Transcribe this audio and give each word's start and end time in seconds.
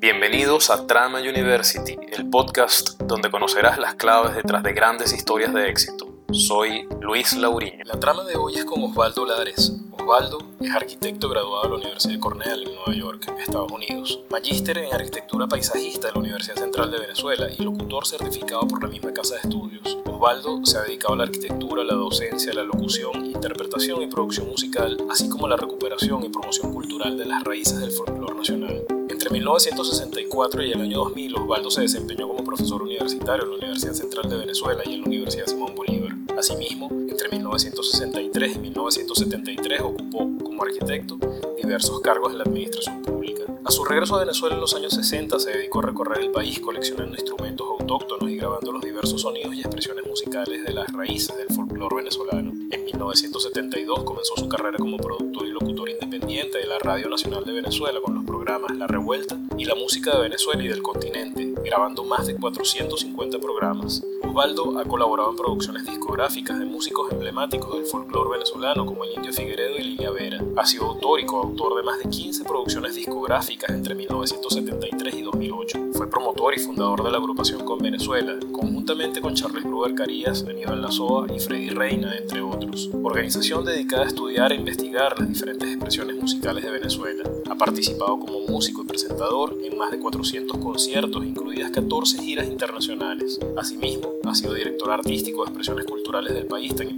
Bienvenidos 0.00 0.70
a 0.70 0.86
Trama 0.86 1.18
University, 1.18 1.96
el 2.12 2.30
podcast 2.30 3.00
donde 3.00 3.32
conocerás 3.32 3.78
las 3.78 3.96
claves 3.96 4.36
detrás 4.36 4.62
de 4.62 4.72
grandes 4.72 5.12
historias 5.12 5.52
de 5.52 5.68
éxito. 5.68 6.06
Soy 6.30 6.86
Luis 7.00 7.32
Lauriño. 7.32 7.84
La 7.84 7.98
trama 7.98 8.22
de 8.22 8.36
hoy 8.36 8.54
es 8.54 8.64
con 8.64 8.80
Osvaldo 8.84 9.26
Lares. 9.26 9.72
Osvaldo 9.90 10.38
es 10.60 10.70
arquitecto 10.70 11.28
graduado 11.28 11.64
de 11.64 11.70
la 11.70 11.76
Universidad 11.78 12.12
de 12.12 12.20
Cornell 12.20 12.62
en 12.62 12.74
Nueva 12.76 12.94
York, 12.94 13.34
Estados 13.40 13.72
Unidos, 13.72 14.20
magíster 14.30 14.78
en 14.78 14.94
arquitectura 14.94 15.48
paisajista 15.48 16.06
de 16.06 16.12
la 16.12 16.20
Universidad 16.20 16.56
Central 16.58 16.92
de 16.92 17.00
Venezuela 17.00 17.48
y 17.50 17.60
locutor 17.64 18.06
certificado 18.06 18.68
por 18.68 18.80
la 18.80 18.88
misma 18.88 19.12
casa 19.12 19.34
de 19.34 19.40
estudios. 19.40 19.98
Osvaldo 20.06 20.64
se 20.64 20.78
ha 20.78 20.82
dedicado 20.82 21.14
a 21.14 21.16
la 21.16 21.24
arquitectura, 21.24 21.82
la 21.82 21.94
docencia, 21.94 22.54
la 22.54 22.62
locución, 22.62 23.26
interpretación 23.26 24.00
y 24.02 24.06
producción 24.06 24.46
musical, 24.48 24.96
así 25.10 25.28
como 25.28 25.48
la 25.48 25.56
recuperación 25.56 26.24
y 26.24 26.28
promoción 26.28 26.72
cultural 26.72 27.18
de 27.18 27.26
las 27.26 27.42
raíces 27.42 27.80
del 27.80 27.90
folclore 27.90 28.36
nacional. 28.36 28.97
Entre 29.18 29.30
1964 29.30 30.62
y 30.62 30.70
el 30.70 30.80
año 30.80 30.98
2000, 30.98 31.34
Osvaldo 31.34 31.72
se 31.72 31.80
desempeñó 31.80 32.28
como 32.28 32.44
profesor 32.44 32.80
universitario 32.84 33.46
en 33.46 33.50
la 33.50 33.56
Universidad 33.56 33.94
Central 33.94 34.30
de 34.30 34.36
Venezuela 34.36 34.80
y 34.86 34.94
en 34.94 35.00
la 35.00 35.06
Universidad 35.08 35.46
Simón 35.46 35.74
Bolívar. 35.74 36.12
Asimismo, 36.38 36.88
entre 36.88 37.28
1963 37.48 38.56
y 38.56 38.58
1973 38.58 39.80
ocupó, 39.80 40.28
como 40.44 40.62
arquitecto, 40.62 41.18
diversos 41.56 42.00
cargos 42.00 42.32
en 42.32 42.38
la 42.38 42.44
administración 42.44 43.00
pública. 43.00 43.44
A 43.64 43.70
su 43.70 43.84
regreso 43.84 44.16
a 44.16 44.20
Venezuela 44.20 44.54
en 44.54 44.60
los 44.60 44.74
años 44.74 44.92
60 44.92 45.38
se 45.38 45.50
dedicó 45.50 45.78
a 45.78 45.86
recorrer 45.86 46.22
el 46.24 46.30
país 46.30 46.60
coleccionando 46.60 47.14
instrumentos 47.14 47.66
autóctonos 47.66 48.30
y 48.30 48.36
grabando 48.36 48.72
los 48.72 48.82
diversos 48.82 49.22
sonidos 49.22 49.54
y 49.54 49.60
expresiones 49.60 50.06
musicales 50.06 50.64
de 50.64 50.74
las 50.74 50.92
raíces 50.92 51.36
del 51.38 51.48
folclore 51.56 51.96
venezolano. 51.96 52.52
En 52.70 52.84
1972 52.84 54.04
comenzó 54.04 54.34
su 54.36 54.48
carrera 54.48 54.76
como 54.76 54.98
productor 54.98 55.46
y 55.46 55.50
locutor 55.50 55.88
independiente 55.88 56.58
de 56.58 56.66
la 56.66 56.78
Radio 56.78 57.08
Nacional 57.08 57.44
de 57.44 57.52
Venezuela 57.52 58.00
con 58.02 58.14
los 58.14 58.24
programas 58.24 58.76
La 58.76 58.86
Revuelta 58.86 59.38
y 59.56 59.64
La 59.64 59.74
Música 59.74 60.14
de 60.14 60.22
Venezuela 60.22 60.62
y 60.62 60.68
del 60.68 60.82
Continente, 60.82 61.54
grabando 61.64 62.04
más 62.04 62.26
de 62.26 62.36
450 62.36 63.38
programas. 63.38 64.02
Osvaldo 64.22 64.78
ha 64.78 64.84
colaborado 64.84 65.30
en 65.30 65.36
producciones 65.36 65.86
discográficas 65.86 66.58
de 66.58 66.66
músicos 66.66 67.10
emblemáticos 67.10 67.37
del 67.46 67.84
folclore 67.84 68.30
venezolano 68.30 68.84
como 68.84 69.04
el 69.04 69.12
Indio 69.12 69.32
Figueredo 69.32 69.76
y 69.78 69.84
Lilia 69.84 70.10
Vera. 70.10 70.42
Ha 70.56 70.66
sido 70.66 70.86
autor 70.86 71.20
y 71.20 71.24
coautor 71.24 71.76
de 71.76 71.84
más 71.84 72.00
de 72.00 72.10
15 72.10 72.42
producciones 72.42 72.96
discográficas 72.96 73.70
entre 73.70 73.94
1973 73.94 75.14
y 75.14 75.22
2008. 75.22 75.78
Fue 75.92 76.10
promotor 76.10 76.54
y 76.54 76.58
fundador 76.58 77.04
de 77.04 77.12
la 77.12 77.18
agrupación 77.18 77.64
Con 77.64 77.78
Venezuela, 77.78 78.34
conjuntamente 78.50 79.20
con 79.20 79.34
Charles 79.34 79.62
Gruber 79.62 79.94
Carías, 79.94 80.44
Aníbal 80.48 80.82
Lazoa 80.82 81.28
y 81.32 81.38
Freddy 81.38 81.68
Reina, 81.68 82.16
entre 82.16 82.40
otros. 82.40 82.90
Organización 83.04 83.64
dedicada 83.64 84.02
a 84.02 84.08
estudiar 84.08 84.50
e 84.50 84.56
investigar 84.56 85.16
las 85.20 85.28
diferentes 85.28 85.68
expresiones 85.68 86.16
musicales 86.16 86.64
de 86.64 86.72
Venezuela. 86.72 87.22
Ha 87.48 87.54
participado 87.54 88.18
como 88.18 88.40
músico 88.48 88.82
y 88.82 88.86
presentador 88.86 89.56
en 89.62 89.78
más 89.78 89.92
de 89.92 90.00
400 90.00 90.58
conciertos, 90.58 91.24
incluidas 91.24 91.70
14 91.70 92.20
giras 92.20 92.48
internacionales. 92.48 93.38
Asimismo, 93.56 94.12
ha 94.24 94.34
sido 94.34 94.54
director 94.54 94.90
artístico 94.90 95.44
de 95.44 95.50
expresiones 95.50 95.86
culturales 95.86 96.34
del 96.34 96.46
país 96.46 96.74
tan 96.74 96.88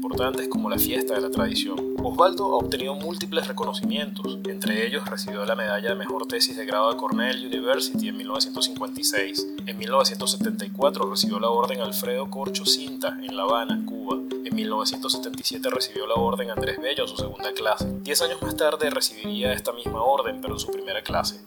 como 0.48 0.70
la 0.70 0.78
Fiesta 0.78 1.14
de 1.14 1.20
la 1.20 1.30
Tradición. 1.30 1.96
Osvaldo 2.02 2.44
ha 2.44 2.56
obtenido 2.56 2.94
múltiples 2.94 3.48
reconocimientos, 3.48 4.38
entre 4.48 4.86
ellos 4.86 5.08
recibió 5.08 5.44
la 5.44 5.56
medalla 5.56 5.90
de 5.90 5.94
mejor 5.96 6.26
tesis 6.26 6.56
de 6.56 6.64
grado 6.64 6.90
de 6.90 6.96
Cornell 6.96 7.44
University 7.44 8.08
en 8.08 8.16
1956. 8.16 9.46
En 9.66 9.78
1974 9.78 11.10
recibió 11.10 11.40
la 11.40 11.48
Orden 11.50 11.80
Alfredo 11.80 12.30
Corcho 12.30 12.64
Cinta 12.64 13.18
en 13.22 13.36
La 13.36 13.42
Habana, 13.42 13.82
Cuba. 13.84 14.18
En 14.44 14.54
1977 14.54 15.68
recibió 15.68 16.06
la 16.06 16.14
Orden 16.14 16.50
Andrés 16.50 16.78
Bello, 16.80 17.08
su 17.08 17.16
segunda 17.16 17.52
clase. 17.52 17.86
Diez 18.02 18.22
años 18.22 18.40
más 18.40 18.56
tarde 18.56 18.88
recibiría 18.88 19.52
esta 19.52 19.72
misma 19.72 20.02
orden, 20.02 20.40
pero 20.40 20.54
en 20.54 20.60
su 20.60 20.70
primera 20.70 21.02
clase. 21.02 21.40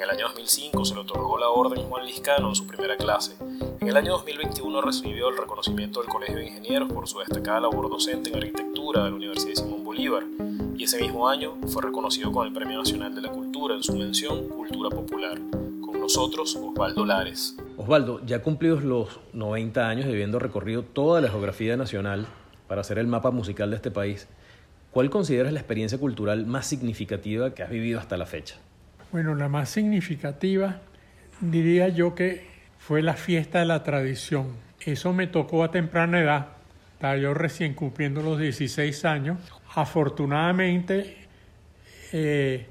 En 0.00 0.04
el 0.04 0.12
año 0.12 0.28
2005 0.28 0.84
se 0.86 0.94
le 0.94 1.00
otorgó 1.00 1.36
la 1.36 1.50
Orden 1.50 1.82
Juan 1.82 2.06
Liscano 2.06 2.48
en 2.48 2.54
su 2.54 2.66
primera 2.66 2.96
clase. 2.96 3.36
En 3.80 3.86
el 3.86 3.94
año 3.98 4.12
2021 4.12 4.80
recibió 4.80 5.28
el 5.28 5.36
reconocimiento 5.36 6.00
del 6.00 6.08
Colegio 6.08 6.36
de 6.36 6.46
Ingenieros 6.46 6.90
por 6.90 7.06
su 7.06 7.18
destacada 7.18 7.60
labor 7.60 7.90
docente 7.90 8.30
en 8.30 8.36
arquitectura 8.36 9.04
de 9.04 9.10
la 9.10 9.16
Universidad 9.16 9.50
de 9.50 9.56
Simón 9.56 9.84
Bolívar 9.84 10.22
y 10.74 10.84
ese 10.84 11.02
mismo 11.02 11.28
año 11.28 11.58
fue 11.66 11.82
reconocido 11.82 12.32
con 12.32 12.46
el 12.46 12.54
Premio 12.54 12.78
Nacional 12.78 13.14
de 13.14 13.20
la 13.20 13.28
Cultura 13.28 13.74
en 13.74 13.82
su 13.82 13.94
mención 13.94 14.48
Cultura 14.48 14.88
Popular. 14.88 15.38
Con 15.82 16.00
nosotros, 16.00 16.56
Osvaldo 16.56 17.04
Lares. 17.04 17.58
Osvaldo, 17.76 18.24
ya 18.24 18.40
cumplidos 18.40 18.82
los 18.82 19.20
90 19.34 19.86
años 19.86 20.06
de 20.06 20.12
habiendo 20.12 20.38
recorrido 20.38 20.82
toda 20.82 21.20
la 21.20 21.28
geografía 21.28 21.76
nacional 21.76 22.26
para 22.68 22.80
hacer 22.80 22.98
el 22.98 23.06
mapa 23.06 23.32
musical 23.32 23.68
de 23.68 23.76
este 23.76 23.90
país, 23.90 24.28
¿cuál 24.92 25.10
consideras 25.10 25.52
la 25.52 25.60
experiencia 25.60 25.98
cultural 25.98 26.46
más 26.46 26.66
significativa 26.66 27.52
que 27.52 27.62
has 27.62 27.68
vivido 27.68 28.00
hasta 28.00 28.16
la 28.16 28.24
fecha? 28.24 28.56
Bueno, 29.12 29.34
la 29.34 29.48
más 29.48 29.70
significativa 29.70 30.80
diría 31.40 31.88
yo 31.88 32.14
que 32.14 32.46
fue 32.78 33.02
la 33.02 33.14
fiesta 33.14 33.58
de 33.58 33.66
la 33.66 33.82
tradición. 33.82 34.54
Eso 34.80 35.12
me 35.12 35.26
tocó 35.26 35.64
a 35.64 35.70
temprana 35.70 36.20
edad. 36.20 36.46
Estaba 36.92 37.16
yo 37.16 37.34
recién 37.34 37.74
cumpliendo 37.74 38.22
los 38.22 38.38
16 38.38 39.04
años. 39.04 39.38
Afortunadamente, 39.74 41.16
eh, 42.12 42.66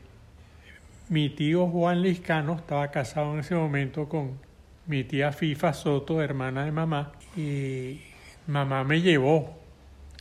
mi 1.10 1.30
tío 1.30 1.68
Juan 1.68 2.02
Liscano 2.02 2.56
estaba 2.56 2.90
casado 2.90 3.34
en 3.34 3.40
ese 3.40 3.56
momento 3.56 4.08
con 4.08 4.40
mi 4.88 5.04
tía 5.04 5.32
Fifa 5.32 5.74
Soto, 5.74 6.22
hermana 6.22 6.66
de 6.66 6.72
mamá, 6.72 7.12
y 7.36 8.02
mamá 8.48 8.84
me 8.84 9.02
llevó 9.02 9.60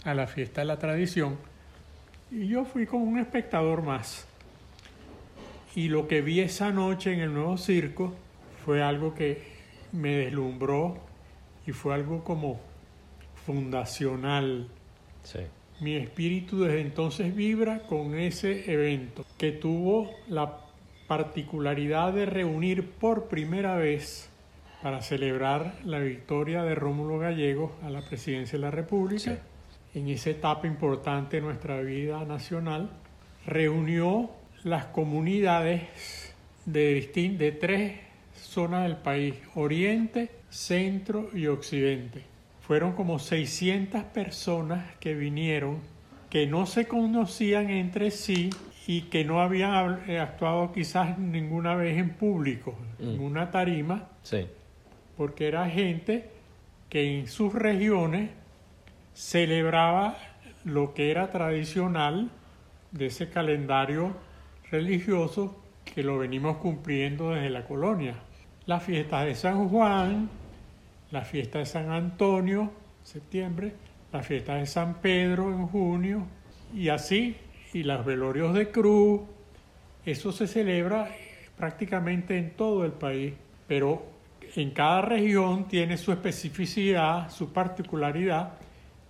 a 0.05 0.15
la 0.15 0.27
fiesta 0.27 0.61
de 0.61 0.67
la 0.67 0.79
tradición 0.79 1.37
y 2.31 2.49
yo 2.49 2.65
fui 2.65 2.87
como 2.87 3.05
un 3.05 3.19
espectador 3.19 3.83
más. 3.83 4.28
Y 5.75 5.89
lo 5.89 6.09
que 6.09 6.23
vi 6.23 6.41
esa 6.41 6.71
noche 6.71 7.12
en 7.12 7.21
el 7.21 7.33
nuevo 7.33 7.56
circo 7.56 8.15
fue 8.65 8.83
algo 8.83 9.15
que 9.15 9.43
me 9.93 10.17
deslumbró 10.17 10.99
y 11.67 11.73
fue 11.73 11.95
algo 11.95 12.25
como 12.25 12.61
fundacional. 13.47 14.69
Mi 15.81 15.95
espíritu 15.97 16.61
desde 16.61 16.81
entonces 16.81 17.34
vibra 17.34 17.81
con 17.81 18.19
ese 18.19 18.71
evento 18.73 19.25
que 19.37 19.53
tuvo 19.53 20.11
la 20.29 20.59
particularidad 21.06 22.12
de 22.12 22.27
reunir 22.27 22.91
por 22.91 23.29
primera 23.29 23.77
vez 23.77 24.29
para 24.83 25.00
celebrar 25.03 25.75
la 25.85 25.99
victoria 25.99 26.62
de 26.62 26.75
Rómulo 26.75 27.19
Gallegos 27.19 27.73
a 27.83 27.91
la 27.91 28.03
presidencia 28.03 28.59
de 28.59 28.65
la 28.65 28.71
República 28.71 29.39
en 29.95 30.09
esa 30.09 30.31
etapa 30.31 30.67
importante 30.67 31.37
de 31.37 31.43
nuestra 31.43 31.81
vida 31.81 32.25
nacional, 32.25 32.91
reunió 33.47 34.31
las 34.64 34.86
comunidades 34.86 35.82
de, 36.66 37.34
de 37.38 37.52
tres 37.52 38.00
zonas 38.34 38.84
del 38.84 38.96
país, 38.96 39.34
Oriente, 39.54 40.30
Centro 40.50 41.30
y 41.34 41.46
Occidente. 41.46 42.22
Fueron 42.60 42.92
como 42.92 43.19
600 43.19 44.04
personas 44.04 44.96
que 45.00 45.14
vinieron, 45.14 45.78
que 46.30 46.46
no 46.46 46.66
se 46.66 46.86
conocían 46.86 47.70
entre 47.70 48.10
sí 48.10 48.50
y 48.86 49.02
que 49.02 49.24
no 49.24 49.41
habían 49.41 50.02
eh, 50.08 50.19
actuado 50.19 50.72
quizás 50.72 51.19
ninguna 51.19 51.75
vez 51.75 51.98
en 51.98 52.10
público, 52.10 52.75
en 52.98 53.19
mm. 53.19 53.22
una 53.22 53.50
tarima, 53.50 54.08
porque 55.16 55.48
era 55.48 55.69
gente 55.69 56.30
que 56.88 57.19
en 57.19 57.28
sus 57.28 57.54
regiones 57.54 58.30
celebraba 59.14 60.16
lo 60.64 60.94
que 60.94 61.10
era 61.10 61.30
tradicional 61.30 62.30
de 62.92 63.06
ese 63.06 63.28
calendario 63.28 64.14
religioso 64.71 65.62
que 65.84 66.03
lo 66.03 66.19
venimos 66.19 66.59
cumpliendo 66.59 67.31
desde 67.31 67.51
la 67.51 67.65
colonia. 67.65 68.15
Las 68.67 68.83
fiestas 68.83 69.25
de 69.25 69.34
San 69.34 69.69
Juan, 69.69 70.29
la 71.11 71.23
fiesta 71.23 71.59
de 71.59 71.67
San 71.67 71.91
Antonio, 71.91 72.71
septiembre, 73.03 73.73
la 74.12 74.23
fiesta 74.23 74.56
de 74.56 74.67
San 74.67 75.01
Pedro 75.01 75.51
en 75.51 75.67
junio, 75.67 76.27
y 76.75 76.89
así, 76.89 77.37
y 77.73 77.83
los 77.83 78.05
velorios 78.05 78.55
de 78.55 78.71
cruz, 78.71 79.23
eso 80.05 80.32
se 80.32 80.47
celebra 80.47 81.09
prácticamente 81.56 82.37
en 82.37 82.50
todo 82.50 82.85
el 82.85 82.93
país, 82.93 83.35
pero 83.67 84.06
en 84.55 84.71
cada 84.71 85.03
región 85.03 85.69
tiene 85.69 85.97
su 85.97 86.12
especificidad, 86.12 87.31
su 87.31 87.53
particularidad, 87.53 88.55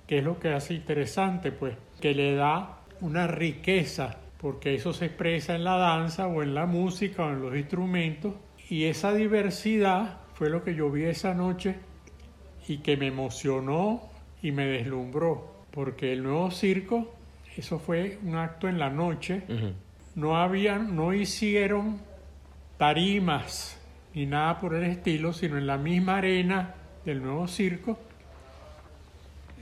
que 0.07 0.19
es 0.19 0.25
lo 0.25 0.39
que 0.39 0.51
hace 0.51 0.75
interesante, 0.75 1.53
pues, 1.53 1.75
que 2.01 2.15
le 2.15 2.35
da 2.35 2.81
una 3.01 3.27
riqueza, 3.27 4.17
porque 4.41 4.75
eso 4.75 4.93
se 4.93 5.07
expresa 5.07 5.55
en 5.55 5.65
la 5.65 5.77
danza 5.77 6.27
o 6.27 6.43
en 6.43 6.55
la 6.55 6.67
música 6.67 7.25
o 7.25 7.31
en 7.31 7.43
los 7.43 7.57
instrumentos, 7.57 8.35
y 8.69 8.85
esa 8.85 9.13
diversidad 9.15 10.21
fue 10.35 10.51
lo 10.51 10.63
que 10.63 10.75
yo 10.75 10.91
vi 10.91 11.05
esa 11.05 11.35
noche 11.35 11.77
y 12.69 12.79
que 12.79 12.97
me 12.97 13.09
emocionó 13.09 14.03
y 14.43 14.53
me 14.53 14.67
deslumbró, 14.67 15.65
porque 15.71 16.13
el 16.13 16.23
nuevo 16.23 16.51
circo, 16.51 17.15
eso 17.57 17.79
fue 17.79 18.19
un 18.23 18.37
acto 18.37 18.69
en 18.69 18.79
la 18.79 18.91
noche, 18.91 19.43
no 20.15 20.37
habían, 20.37 20.95
no 20.95 21.13
hicieron 21.13 22.01
tarimas 22.77 23.81
ni 24.15 24.27
nada 24.27 24.59
por 24.61 24.75
el 24.75 24.85
estilo, 24.85 25.33
sino 25.33 25.59
en 25.59 25.67
la 25.67 25.79
misma 25.79 26.19
arena 26.19 26.75
del 27.05 27.23
nuevo 27.23 27.49
circo 27.49 27.99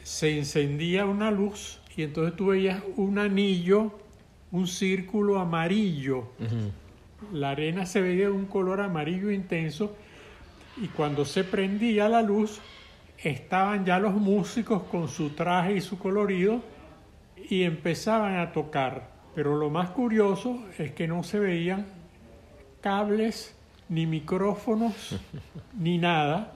se 0.06 0.38
encendía 0.38 1.05
una 1.05 1.32
luz 1.32 1.81
y 1.96 2.05
entonces 2.05 2.37
tú 2.37 2.46
veías 2.46 2.81
un 2.96 3.19
anillo, 3.19 3.99
un 4.56 4.66
círculo 4.66 5.38
amarillo 5.38 6.28
la 7.32 7.50
arena 7.50 7.86
se 7.86 8.00
veía 8.00 8.26
de 8.26 8.30
un 8.30 8.46
color 8.46 8.80
amarillo 8.80 9.30
intenso 9.30 9.96
y 10.76 10.88
cuando 10.88 11.24
se 11.24 11.44
prendía 11.44 12.08
la 12.08 12.22
luz 12.22 12.60
estaban 13.18 13.84
ya 13.84 13.98
los 13.98 14.14
músicos 14.14 14.82
con 14.84 15.08
su 15.08 15.30
traje 15.30 15.76
y 15.76 15.80
su 15.80 15.98
colorido 15.98 16.62
y 17.48 17.62
empezaban 17.62 18.38
a 18.38 18.52
tocar. 18.52 19.10
Pero 19.34 19.56
lo 19.56 19.70
más 19.70 19.90
curioso 19.90 20.62
es 20.78 20.92
que 20.92 21.08
no 21.08 21.22
se 21.22 21.38
veían 21.38 21.86
cables, 22.80 23.54
ni 23.88 24.06
micrófonos, 24.06 25.16
ni 25.78 25.98
nada, 25.98 26.52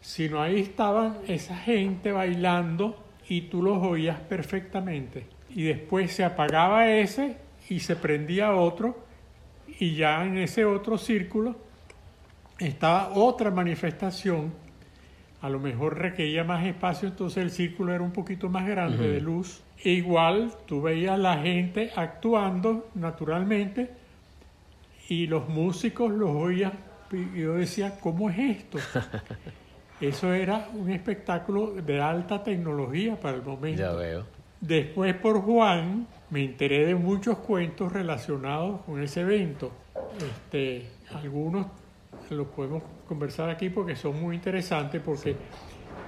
sino 0.00 0.40
ahí 0.40 0.60
estaban 0.60 1.18
esa 1.26 1.56
gente 1.56 2.12
bailando 2.12 2.96
y 3.28 3.42
tú 3.42 3.62
los 3.62 3.78
oías 3.82 4.20
perfectamente. 4.20 5.26
Y 5.54 5.64
después 5.64 6.12
se 6.12 6.24
apagaba 6.24 6.88
ese 6.88 7.36
y 7.68 7.80
se 7.80 7.96
prendía 7.96 8.54
otro 8.54 8.96
y 9.78 9.94
ya 9.96 10.24
en 10.24 10.38
ese 10.38 10.64
otro 10.64 10.98
círculo 10.98 11.56
estaba 12.58 13.10
otra 13.14 13.50
manifestación, 13.50 14.52
a 15.40 15.48
lo 15.48 15.58
mejor 15.58 15.98
requería 15.98 16.44
más 16.44 16.64
espacio, 16.64 17.08
entonces 17.08 17.42
el 17.42 17.50
círculo 17.50 17.92
era 17.92 18.02
un 18.02 18.12
poquito 18.12 18.48
más 18.48 18.66
grande 18.66 19.08
de 19.08 19.20
luz. 19.20 19.62
E 19.82 19.90
igual 19.90 20.52
tú 20.66 20.80
veías 20.80 21.18
la 21.18 21.38
gente 21.38 21.90
actuando 21.96 22.88
naturalmente 22.94 23.90
y 25.08 25.26
los 25.26 25.48
músicos 25.48 26.12
los 26.12 26.30
oías 26.30 26.72
y 27.10 27.40
yo 27.40 27.54
decía, 27.54 27.98
¿cómo 28.00 28.30
es 28.30 28.38
esto? 28.38 28.78
Eso 30.00 30.32
era 30.32 30.68
un 30.74 30.90
espectáculo 30.90 31.74
de 31.74 32.00
alta 32.00 32.42
tecnología 32.42 33.16
para 33.16 33.36
el 33.36 33.42
momento. 33.42 33.82
Ya 33.82 33.92
veo. 33.92 34.24
Después 34.62 35.14
por 35.16 35.42
Juan 35.42 36.06
me 36.30 36.44
enteré 36.44 36.86
de 36.86 36.94
muchos 36.94 37.38
cuentos 37.38 37.92
relacionados 37.92 38.80
con 38.82 39.02
ese 39.02 39.20
evento. 39.22 39.72
Este, 40.18 40.86
algunos 41.12 41.66
los 42.30 42.46
podemos 42.46 42.82
conversar 43.08 43.50
aquí 43.50 43.68
porque 43.70 43.96
son 43.96 44.18
muy 44.20 44.36
interesantes 44.36 45.02
porque 45.04 45.34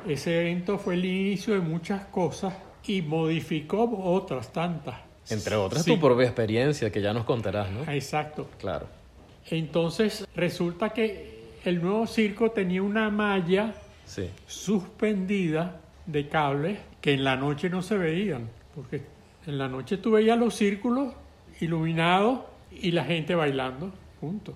ese 0.09 0.41
evento 0.41 0.79
fue 0.79 0.95
el 0.95 1.05
inicio 1.05 1.55
de 1.55 1.61
muchas 1.61 2.07
cosas 2.07 2.55
y 2.87 3.03
modificó 3.03 3.91
otras 4.05 4.53
tantas. 4.53 5.01
Entre 5.29 5.57
otras 5.57 5.83
Sí. 5.83 5.91
tu 5.95 6.01
propia 6.01 6.27
experiencia 6.27 6.93
que 6.93 7.03
ya 7.03 7.13
nos 7.13 7.25
contarás, 7.25 7.71
¿no? 7.73 7.83
Exacto. 7.93 8.49
Claro. 8.59 8.87
Entonces 9.51 10.27
resulta 10.37 10.91
que 10.91 11.43
el 11.65 11.83
nuevo 11.83 12.07
circo 12.07 12.53
tenía 12.53 12.83
una 12.83 13.11
malla 13.11 13.75
Sí. 14.07 14.31
suspendida 14.47 15.81
de 16.07 16.29
cables 16.29 16.79
que 17.01 17.13
en 17.13 17.25
la 17.25 17.37
noche 17.37 17.71
no 17.71 17.83
se 17.83 17.97
veían, 17.97 18.49
porque 18.75 19.03
en 19.47 19.59
la 19.59 19.69
noche 19.69 19.97
tú 19.97 20.13
veías 20.13 20.39
los 20.39 20.55
círculos 20.55 21.15
iluminados 21.61 22.41
y 22.71 22.91
la 22.91 23.05
gente 23.05 23.35
bailando, 23.35 23.93
punto. 24.21 24.55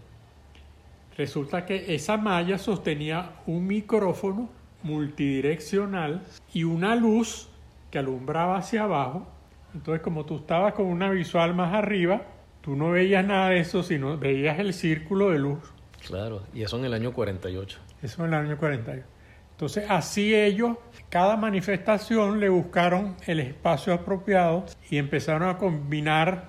Resulta 1.16 1.66
que 1.66 1.94
esa 1.94 2.16
malla 2.16 2.58
sostenía 2.58 3.32
un 3.46 3.66
micrófono 3.66 4.48
multidireccional 4.82 6.22
y 6.52 6.64
una 6.64 6.94
luz 6.94 7.48
que 7.90 7.98
alumbraba 7.98 8.56
hacia 8.56 8.84
abajo. 8.84 9.26
Entonces, 9.74 10.02
como 10.02 10.24
tú 10.24 10.36
estabas 10.36 10.74
con 10.74 10.86
una 10.86 11.10
visual 11.10 11.54
más 11.54 11.74
arriba, 11.74 12.22
tú 12.60 12.76
no 12.76 12.90
veías 12.90 13.24
nada 13.26 13.50
de 13.50 13.60
eso, 13.60 13.82
sino 13.82 14.16
veías 14.16 14.58
el 14.58 14.72
círculo 14.72 15.30
de 15.30 15.38
luz. 15.38 15.58
Claro. 16.06 16.42
Y 16.54 16.62
eso 16.62 16.78
en 16.78 16.84
el 16.84 16.94
año 16.94 17.12
48. 17.12 17.78
Eso 18.02 18.24
en 18.24 18.32
el 18.32 18.40
año 18.40 18.56
41. 18.56 19.17
Entonces, 19.58 19.86
así 19.88 20.36
ellos, 20.36 20.76
cada 21.08 21.36
manifestación 21.36 22.38
le 22.38 22.48
buscaron 22.48 23.16
el 23.26 23.40
espacio 23.40 23.92
apropiado 23.92 24.64
y 24.88 24.98
empezaron 24.98 25.48
a 25.48 25.58
combinar 25.58 26.44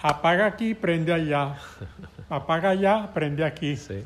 apaga 0.00 0.46
aquí, 0.46 0.74
prende 0.74 1.12
allá, 1.12 1.56
apaga 2.28 2.70
allá, 2.70 3.10
prende 3.12 3.44
aquí. 3.44 3.74
Sí. 3.76 4.04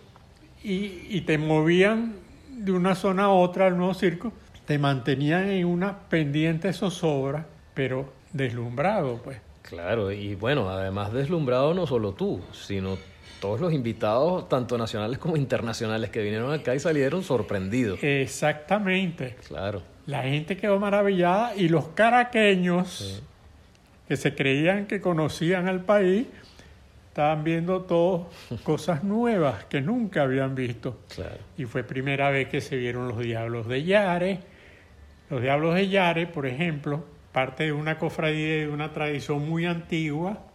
Y, 0.64 1.06
y 1.10 1.20
te 1.26 1.36
movían 1.36 2.14
de 2.48 2.72
una 2.72 2.94
zona 2.94 3.24
a 3.24 3.28
otra 3.28 3.66
al 3.66 3.76
nuevo 3.76 3.92
circo, 3.92 4.32
te 4.64 4.78
mantenían 4.78 5.50
en 5.50 5.66
una 5.66 5.98
pendiente 6.08 6.72
zozobra, 6.72 7.44
pero 7.74 8.10
deslumbrado, 8.32 9.20
pues. 9.22 9.38
Claro, 9.60 10.10
y 10.10 10.34
bueno, 10.34 10.70
además 10.70 11.12
deslumbrado 11.12 11.74
no 11.74 11.86
solo 11.86 12.14
tú, 12.14 12.40
sino 12.52 12.96
todos 13.40 13.60
los 13.60 13.72
invitados, 13.72 14.48
tanto 14.48 14.78
nacionales 14.78 15.18
como 15.18 15.36
internacionales, 15.36 16.10
que 16.10 16.22
vinieron 16.22 16.52
acá 16.52 16.74
y 16.74 16.80
salieron 16.80 17.22
sorprendidos. 17.22 18.02
Exactamente. 18.02 19.36
Claro. 19.46 19.82
La 20.06 20.22
gente 20.22 20.56
quedó 20.56 20.78
maravillada 20.78 21.56
y 21.56 21.68
los 21.68 21.88
caraqueños 21.88 23.22
que 24.08 24.16
se 24.16 24.34
creían 24.34 24.86
que 24.86 25.00
conocían 25.00 25.68
al 25.68 25.80
país 25.80 26.26
estaban 27.08 27.44
viendo 27.44 27.82
todos 27.82 28.26
cosas 28.62 29.02
nuevas 29.02 29.64
que 29.64 29.80
nunca 29.80 30.22
habían 30.22 30.54
visto. 30.54 31.00
Claro. 31.14 31.38
Y 31.56 31.64
fue 31.64 31.82
primera 31.82 32.30
vez 32.30 32.48
que 32.48 32.60
se 32.60 32.76
vieron 32.76 33.08
los 33.08 33.18
diablos 33.18 33.66
de 33.68 33.84
Yare. 33.84 34.40
Los 35.30 35.42
diablos 35.42 35.74
de 35.74 35.88
Yare, 35.88 36.26
por 36.26 36.46
ejemplo, 36.46 37.04
parte 37.32 37.64
de 37.64 37.72
una 37.72 37.98
cofradía 37.98 38.58
y 38.58 38.60
de 38.60 38.68
una 38.68 38.92
tradición 38.92 39.48
muy 39.48 39.66
antigua 39.66 40.45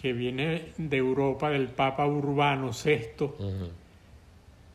que 0.00 0.12
viene 0.12 0.72
de 0.76 0.96
Europa 0.96 1.50
del 1.50 1.68
Papa 1.68 2.06
Urbano 2.06 2.70
VI 2.70 3.30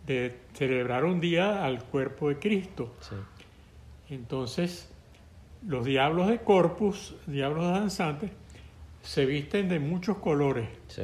de 0.06 0.36
celebrar 0.54 1.06
un 1.06 1.22
día 1.22 1.64
al 1.64 1.84
cuerpo 1.86 2.28
de 2.28 2.40
Cristo. 2.40 2.94
Sí. 3.00 3.16
Entonces, 4.10 4.90
los 5.66 5.86
diablos 5.86 6.28
de 6.28 6.40
Corpus, 6.40 7.16
diablos 7.26 7.64
danzantes, 7.64 8.32
se 9.02 9.26
visten 9.26 9.70
de 9.70 9.80
muchos 9.80 10.18
colores. 10.18 10.68
Sí. 10.90 11.04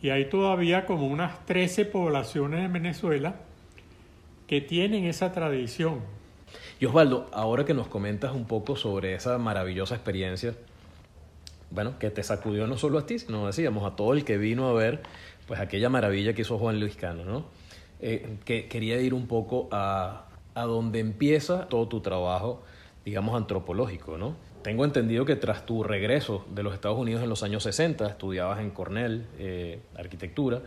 Y 0.00 0.08
hay 0.08 0.26
todavía 0.30 0.86
como 0.86 1.06
unas 1.06 1.44
13 1.44 1.84
poblaciones 1.84 2.64
en 2.64 2.72
Venezuela 2.72 3.36
que 4.46 4.62
tienen 4.62 5.04
esa 5.04 5.32
tradición. 5.32 6.00
Y 6.80 6.86
Osvaldo, 6.86 7.28
ahora 7.32 7.64
que 7.64 7.74
nos 7.74 7.88
comentas 7.88 8.32
un 8.32 8.46
poco 8.46 8.76
sobre 8.76 9.14
esa 9.14 9.36
maravillosa 9.38 9.94
experiencia, 9.94 10.54
bueno, 11.74 11.98
que 11.98 12.10
te 12.10 12.22
sacudió 12.22 12.66
no 12.66 12.78
solo 12.78 12.98
a 12.98 13.06
ti, 13.06 13.18
sino 13.18 13.46
decíamos 13.46 13.84
a 13.90 13.96
todo 13.96 14.14
el 14.14 14.24
que 14.24 14.38
vino 14.38 14.68
a 14.68 14.72
ver, 14.72 15.02
pues 15.46 15.60
aquella 15.60 15.88
maravilla 15.88 16.32
que 16.32 16.42
hizo 16.42 16.58
Juan 16.58 16.80
Luis 16.80 16.96
Cano, 16.96 17.24
¿no? 17.24 17.46
Eh, 18.00 18.38
que 18.44 18.68
quería 18.68 19.00
ir 19.00 19.14
un 19.14 19.26
poco 19.26 19.68
a, 19.72 20.26
a 20.54 20.64
donde 20.64 21.00
empieza 21.00 21.68
todo 21.68 21.88
tu 21.88 22.00
trabajo, 22.00 22.62
digamos, 23.04 23.36
antropológico, 23.36 24.16
¿no? 24.16 24.36
Tengo 24.62 24.84
entendido 24.84 25.26
que 25.26 25.36
tras 25.36 25.66
tu 25.66 25.82
regreso 25.82 26.46
de 26.54 26.62
los 26.62 26.72
Estados 26.72 26.98
Unidos 26.98 27.22
en 27.22 27.28
los 27.28 27.42
años 27.42 27.62
60, 27.64 28.06
estudiabas 28.06 28.60
en 28.60 28.70
Cornell, 28.70 29.26
eh, 29.38 29.80
arquitectura, 29.94 30.62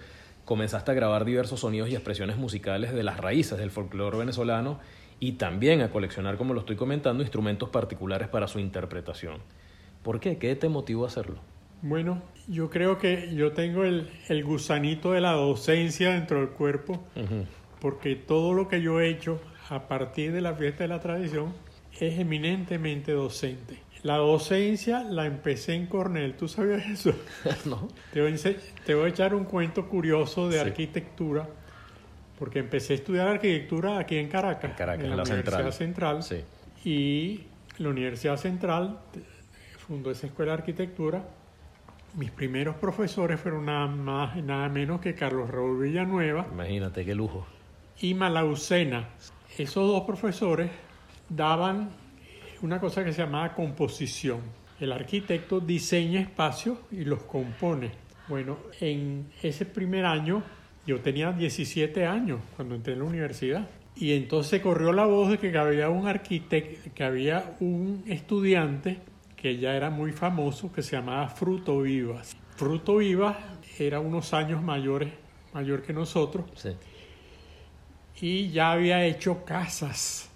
comenzaste 0.46 0.92
a 0.92 0.94
grabar 0.94 1.26
diversos 1.26 1.62
sonidos 1.62 1.90
y 1.90 1.96
expresiones 1.96 2.38
musicales 2.38 2.94
de 2.94 3.04
las 3.04 3.18
raíces 3.18 3.58
del 3.58 3.72
folclore 3.72 4.18
venezolano 4.18 4.80
y 5.20 5.34
también 5.34 5.82
a 5.82 5.90
coleccionar, 5.90 6.38
como 6.38 6.54
lo 6.54 6.60
estoy 6.60 6.76
comentando, 6.76 7.24
instrumentos 7.24 7.70
particulares 7.70 8.28
para 8.28 8.48
su 8.48 8.60
interpretación. 8.60 9.38
¿Por 10.08 10.22
qué? 10.22 10.38
¿Qué 10.38 10.56
te 10.56 10.70
motivó 10.70 11.04
a 11.04 11.08
hacerlo? 11.08 11.36
Bueno, 11.82 12.22
yo 12.48 12.70
creo 12.70 12.98
que 12.98 13.36
yo 13.36 13.52
tengo 13.52 13.84
el, 13.84 14.10
el 14.30 14.42
gusanito 14.46 15.12
de 15.12 15.20
la 15.20 15.34
docencia 15.34 16.12
dentro 16.12 16.40
del 16.40 16.52
cuerpo, 16.52 17.04
porque 17.82 18.16
todo 18.16 18.54
lo 18.54 18.70
que 18.70 18.82
yo 18.82 19.02
he 19.02 19.10
hecho 19.10 19.42
a 19.70 19.90
partir 19.90 20.32
de 20.32 20.40
la 20.40 20.54
fiesta 20.54 20.86
de 20.86 20.88
la 20.88 21.02
tradición 21.02 21.54
es 22.00 22.18
eminentemente 22.20 23.12
docente. 23.12 23.80
La 24.04 24.16
docencia 24.16 25.04
la 25.04 25.26
empecé 25.26 25.74
en 25.74 25.88
Cornell, 25.88 26.36
¿tú 26.38 26.48
sabías 26.48 26.86
eso? 26.88 27.12
¿No? 27.66 27.90
Te 28.14 28.22
voy, 28.22 28.34
te 28.86 28.96
voy 28.96 29.06
a 29.08 29.10
echar 29.10 29.36
un 29.36 29.44
cuento 29.44 29.90
curioso 29.90 30.48
de 30.48 30.54
Sí. 30.54 30.60
arquitectura, 30.68 31.50
porque 32.40 32.60
empecé 32.60 32.94
a 32.94 32.96
estudiar 32.96 33.28
arquitectura 33.28 34.00
aquí 34.00 34.16
en 34.16 34.30
Caracas, 34.30 34.72
En 34.72 34.78
Caracas, 34.78 35.04
en 35.04 35.10
la, 35.10 35.18
la 35.18 35.24
Universidad 35.24 35.72
Central. 35.72 36.24
Central, 36.24 36.46
Sí. 36.82 36.90
y 36.90 37.44
la 37.84 37.90
Universidad 37.90 38.38
Central 38.38 39.00
fundó 39.88 40.12
esa 40.12 40.28
escuela 40.28 40.52
de 40.54 40.58
arquitectura. 40.60 41.24
Mis 42.16 42.32
primeros 42.32 42.76
profesores 42.76 43.40
fueron 43.40 43.66
nada 43.66 43.88
más 43.88 44.38
y 44.38 44.42
nada 44.42 44.68
menos 44.70 45.00
que 45.02 45.14
Carlos 45.14 45.50
Raúl 45.50 45.82
Villanueva 45.82 46.48
Imagínate, 46.52 47.06
qué 47.06 47.14
lujo. 47.16 47.46
y 48.00 48.14
Malaucena. 48.14 49.10
Esos 49.58 49.88
dos 49.88 50.04
profesores 50.04 50.70
daban 51.30 51.90
una 52.62 52.80
cosa 52.80 53.04
que 53.04 53.14
se 53.14 53.22
llamaba 53.22 53.54
composición. 53.54 54.42
El 54.80 54.92
arquitecto 54.92 55.60
diseña 55.60 56.22
espacios 56.22 56.78
y 56.92 57.04
los 57.04 57.24
compone. 57.24 57.92
Bueno, 58.28 58.58
en 58.80 59.28
ese 59.42 59.66
primer 59.66 60.06
año 60.06 60.44
yo 60.86 61.00
tenía 61.02 61.32
17 61.32 62.06
años 62.06 62.40
cuando 62.56 62.76
entré 62.76 62.94
en 62.94 63.00
la 63.00 63.06
universidad. 63.06 63.68
Y 63.96 64.14
entonces 64.14 64.62
corrió 64.62 64.94
la 64.94 65.06
voz 65.06 65.32
de 65.32 65.38
que 65.40 65.58
había 65.58 65.90
un 65.90 66.08
arquitecto, 66.08 66.92
que 66.94 67.04
había 67.04 67.56
un 67.60 68.04
estudiante 68.08 69.00
que 69.48 69.58
ya 69.58 69.78
era 69.78 69.90
muy 69.90 70.12
famoso 70.12 70.70
que 70.74 70.84
se 70.84 70.98
llamaba 70.98 71.30
Fruto 71.30 71.80
Vivas. 71.80 72.36
Fruto 72.58 72.98
Vivas 72.98 73.38
era 73.80 74.02
unos 74.02 74.34
años 74.34 74.62
mayores, 74.62 75.14
mayor 75.54 75.82
que 75.84 75.94
nosotros 75.94 76.44
Sí. 76.56 76.72
y 78.20 78.50
ya 78.50 78.74
había 78.74 79.06
hecho 79.06 79.46
casas. 79.46 80.30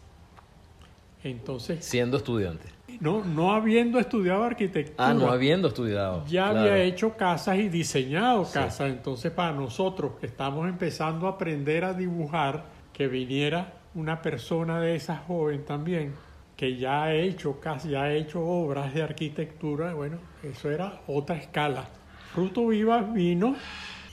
Entonces, 1.25 1.83
Siendo 1.83 2.15
estudiante. 2.15 2.69
no, 3.01 3.25
no 3.25 3.51
habiendo 3.51 3.99
estudiado 3.99 4.45
arquitectura. 4.45 5.09
Ah, 5.09 5.13
no 5.13 5.29
habiendo 5.29 5.67
estudiado. 5.67 6.23
Ya 6.27 6.51
claro. 6.51 6.59
había 6.71 6.83
hecho 6.83 7.17
casas 7.17 7.57
y 7.57 7.67
diseñado 7.67 8.45
Sí. 8.45 8.53
casas. 8.53 8.89
Entonces, 8.91 9.29
para 9.33 9.51
nosotros 9.51 10.13
que 10.21 10.27
estamos 10.27 10.69
empezando 10.69 11.27
a 11.27 11.31
aprender 11.31 11.83
a 11.83 11.93
dibujar, 11.93 12.63
que 12.93 13.09
viniera 13.09 13.73
una 13.93 14.21
persona 14.21 14.79
de 14.79 14.95
esa 14.95 15.17
joven 15.17 15.65
también, 15.65 16.13
que 16.61 16.77
ya 16.77 17.05
ha 17.05 17.15
hecho 17.15 17.59
casas, 17.59 17.89
ya 17.89 18.03
ha 18.03 18.13
hecho 18.13 18.39
obras 18.39 18.93
de 18.93 19.01
arquitectura, 19.01 19.95
bueno, 19.95 20.19
eso 20.43 20.69
era 20.69 21.01
otra 21.07 21.35
escala. 21.35 21.89
Fruto 22.35 22.67
Vivas 22.67 23.11
vino 23.11 23.55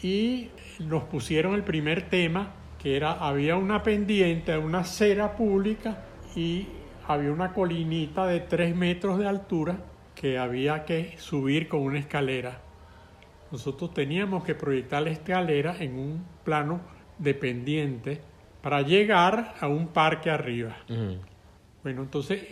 y 0.02 0.48
nos 0.78 1.02
pusieron 1.02 1.54
el 1.54 1.62
primer 1.62 2.08
tema, 2.08 2.54
que 2.78 2.96
era, 2.96 3.12
había 3.12 3.56
una 3.56 3.82
pendiente, 3.82 4.56
una 4.56 4.78
acera 4.78 5.36
pública 5.36 6.06
y 6.34 6.66
había 7.06 7.32
una 7.32 7.52
colinita 7.52 8.26
de 8.26 8.40
tres 8.40 8.74
metros 8.74 9.18
de 9.18 9.28
altura 9.28 9.80
que 10.14 10.38
había 10.38 10.86
que 10.86 11.16
subir 11.18 11.68
con 11.68 11.80
una 11.82 11.98
escalera. 11.98 12.62
Nosotros 13.52 13.92
teníamos 13.92 14.42
que 14.42 14.54
proyectar 14.54 15.02
la 15.02 15.10
escalera 15.10 15.76
en 15.78 15.98
un 15.98 16.24
plano 16.44 16.80
de 17.18 17.34
pendiente 17.34 18.22
para 18.62 18.80
llegar 18.80 19.54
a 19.60 19.68
un 19.68 19.88
parque 19.88 20.30
arriba. 20.30 20.78
Bueno, 21.82 22.02
entonces 22.02 22.42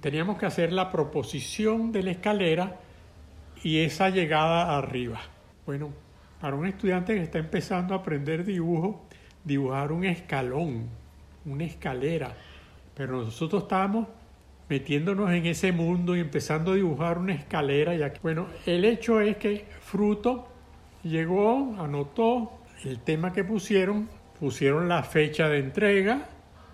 teníamos 0.00 0.38
que 0.38 0.46
hacer 0.46 0.72
la 0.72 0.90
proposición 0.90 1.92
de 1.92 2.02
la 2.02 2.12
escalera 2.12 2.76
y 3.62 3.78
esa 3.78 4.10
llegada 4.10 4.76
arriba. 4.78 5.20
Bueno, 5.66 5.90
para 6.40 6.56
un 6.56 6.66
estudiante 6.66 7.14
que 7.14 7.22
está 7.22 7.38
empezando 7.38 7.94
a 7.94 7.98
aprender 7.98 8.44
dibujo, 8.44 9.04
dibujar 9.44 9.92
un 9.92 10.04
escalón, 10.04 10.88
una 11.44 11.64
escalera, 11.64 12.34
pero 12.94 13.22
nosotros 13.24 13.64
estábamos 13.64 14.06
metiéndonos 14.68 15.30
en 15.32 15.46
ese 15.46 15.72
mundo 15.72 16.16
y 16.16 16.20
empezando 16.20 16.72
a 16.72 16.74
dibujar 16.76 17.18
una 17.18 17.34
escalera. 17.34 17.94
Y 17.94 18.02
aquí- 18.02 18.20
bueno, 18.22 18.46
el 18.66 18.84
hecho 18.84 19.20
es 19.20 19.36
que 19.36 19.66
Fruto 19.80 20.46
llegó, 21.02 21.74
anotó 21.78 22.52
el 22.84 23.00
tema 23.00 23.32
que 23.32 23.42
pusieron, 23.42 24.08
pusieron 24.38 24.88
la 24.88 25.02
fecha 25.02 25.48
de 25.48 25.58
entrega, 25.58 26.28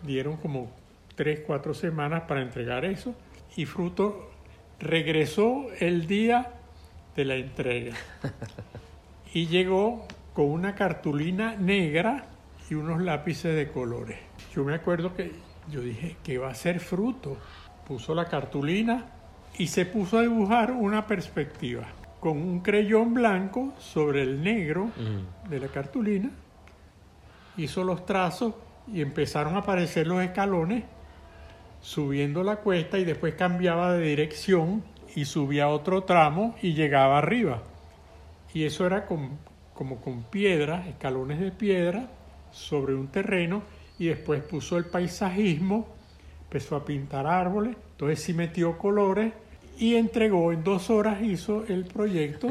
dieron 0.05 0.37
como 0.37 0.71
tres, 1.17 1.41
cuatro 1.45 1.75
semanas 1.75 2.23
para 2.29 2.43
entregar 2.43 2.85
eso, 2.85 3.15
y 3.57 3.65
Fruto 3.65 4.31
regresó 4.79 5.67
el 5.81 6.07
día 6.07 6.53
de 7.17 7.25
la 7.25 7.35
entrega. 7.35 7.97
Y 9.35 9.49
llegó 9.49 10.07
con 10.33 10.47
una 10.47 10.75
cartulina 10.75 11.57
negra 11.57 12.25
y 12.71 12.75
unos 12.75 13.03
lápices 13.03 13.55
de 13.55 13.71
colores. 13.71 14.19
Yo 14.55 14.65
me 14.65 14.75
acuerdo 14.75 15.15
que 15.15 15.33
yo 15.71 15.83
dije, 15.83 16.17
¿qué 16.23 16.39
va 16.39 16.49
a 16.51 16.55
ser 16.55 16.81
fruto? 16.81 17.37
Puso 17.87 18.15
la 18.15 18.25
cartulina 18.25 19.05
y 19.59 19.67
se 19.67 19.85
puso 19.85 20.19
a 20.19 20.23
dibujar 20.23 20.71
una 20.71 21.07
perspectiva 21.07 21.87
con 22.19 22.39
un 22.39 22.61
creyón 22.61 23.13
blanco 23.13 23.75
sobre 23.79 24.23
el 24.23 24.43
negro 24.43 24.91
de 25.51 25.61
la 25.61 25.69
cartulina. 25.69 26.31
Hizo 27.59 27.85
los 27.85 28.07
trazos 28.07 28.55
y 28.91 29.03
empezaron 29.03 29.55
a 29.57 29.59
aparecer 29.59 30.07
los 30.07 30.23
escalones 30.23 30.85
subiendo 31.87 32.43
la 32.43 32.57
cuesta 32.57 32.99
y 32.99 33.05
después 33.05 33.35
cambiaba 33.35 33.93
de 33.93 34.09
dirección 34.09 34.83
y 35.15 35.25
subía 35.25 35.69
otro 35.69 36.03
tramo 36.03 36.57
y 36.61 36.75
llegaba 36.75 37.19
arriba. 37.19 37.63
Y 38.53 38.65
eso 38.65 38.85
era 38.87 39.07
con- 39.07 39.39
como 39.73 40.01
con 40.01 40.25
piedras, 40.25 40.89
escalones 40.89 41.39
de 41.39 41.53
piedra 41.53 42.09
sobre 42.51 42.97
un 42.97 43.07
terreno 43.07 43.63
y 44.01 44.07
después 44.07 44.43
puso 44.43 44.77
el 44.79 44.87
paisajismo, 44.87 45.87
empezó 46.43 46.75
a 46.75 46.85
pintar 46.85 47.25
árboles, 47.29 47.77
entonces 47.93 48.21
sí 48.21 48.35
metió 48.35 48.77
colores 48.79 49.33
y 49.79 49.95
entregó 49.95 50.53
en 50.53 50.65
dos 50.65 50.91
horas 50.91 51.23
hizo 51.23 51.65
el 51.69 51.85
proyecto 51.85 52.49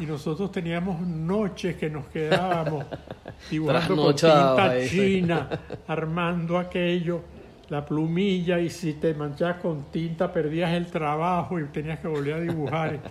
y 0.00 0.06
nosotros 0.06 0.50
teníamos 0.50 1.00
noches 1.02 1.76
que 1.76 1.90
nos 1.90 2.06
quedábamos 2.06 2.86
dibujando 3.50 3.96
con 3.96 4.14
tinta 4.56 4.70
ahí, 4.70 4.88
china, 4.88 5.50
armando 5.86 6.56
aquello, 6.58 7.20
la 7.70 7.84
plumilla 7.86 8.58
y 8.60 8.68
si 8.68 8.94
te 8.94 9.14
manchabas 9.14 9.56
con 9.62 9.84
tinta 9.90 10.32
perdías 10.32 10.72
el 10.72 10.86
trabajo 10.86 11.58
y 11.58 11.64
tenías 11.66 12.00
que 12.00 12.08
volver 12.08 12.34
a 12.34 12.40
dibujar. 12.40 13.00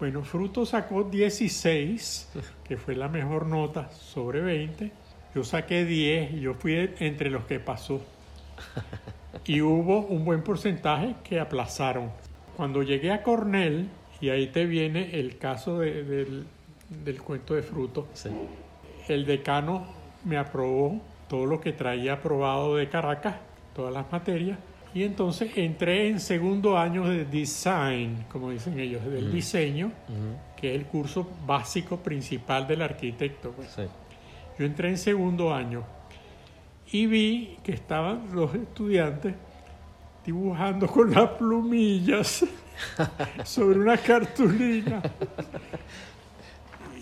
Bueno, 0.00 0.22
Fruto 0.22 0.64
sacó 0.64 1.04
16, 1.04 2.32
que 2.64 2.78
fue 2.78 2.96
la 2.96 3.08
mejor 3.08 3.44
nota 3.44 3.90
sobre 3.90 4.40
20. 4.40 4.90
Yo 5.34 5.44
saqué 5.44 5.84
10 5.84 6.32
y 6.32 6.40
yo 6.40 6.54
fui 6.54 6.88
entre 7.00 7.28
los 7.28 7.44
que 7.44 7.60
pasó. 7.60 8.00
Y 9.44 9.60
hubo 9.60 10.00
un 10.06 10.24
buen 10.24 10.42
porcentaje 10.42 11.16
que 11.22 11.38
aplazaron. 11.38 12.10
Cuando 12.56 12.82
llegué 12.82 13.12
a 13.12 13.22
Cornell, 13.22 13.88
y 14.22 14.30
ahí 14.30 14.46
te 14.46 14.64
viene 14.64 15.18
el 15.20 15.36
caso 15.36 15.80
de- 15.80 16.02
del, 16.02 16.46
del 17.04 17.20
cuento 17.22 17.52
de 17.52 17.62
Fruto, 17.62 18.08
Sí. 18.14 18.30
el 19.08 19.26
decano 19.26 19.86
me 20.24 20.38
aprobó 20.38 20.98
todo 21.28 21.44
lo 21.44 21.60
que 21.60 21.72
traía 21.72 22.14
aprobado 22.14 22.76
de 22.76 22.88
Caracas, 22.88 23.36
todas 23.80 23.94
las 23.94 24.12
materias, 24.12 24.58
y 24.92 25.04
entonces 25.04 25.52
entré 25.56 26.08
en 26.08 26.20
segundo 26.20 26.76
año 26.76 27.08
de 27.08 27.24
design, 27.24 28.26
como 28.30 28.50
dicen 28.50 28.78
ellos, 28.78 29.02
del 29.06 29.32
diseño, 29.32 29.86
Ujú. 29.86 30.36
que 30.60 30.74
es 30.74 30.80
el 30.80 30.86
curso 30.86 31.26
básico 31.46 31.96
principal 31.96 32.66
del 32.66 32.82
arquitecto. 32.82 33.52
pues. 33.52 33.70
Sí. 33.70 33.82
Yo 34.58 34.66
entré 34.66 34.90
en 34.90 34.98
segundo 34.98 35.54
año 35.54 35.82
y 36.92 37.06
vi 37.06 37.56
que 37.64 37.72
estaban 37.72 38.26
los 38.34 38.54
estudiantes 38.54 39.34
dibujando 40.26 40.86
con 40.86 41.10
las 41.12 41.30
plumillas 41.30 42.44
sobre 43.44 43.78
una 43.78 43.96
cartulina. 43.96 45.00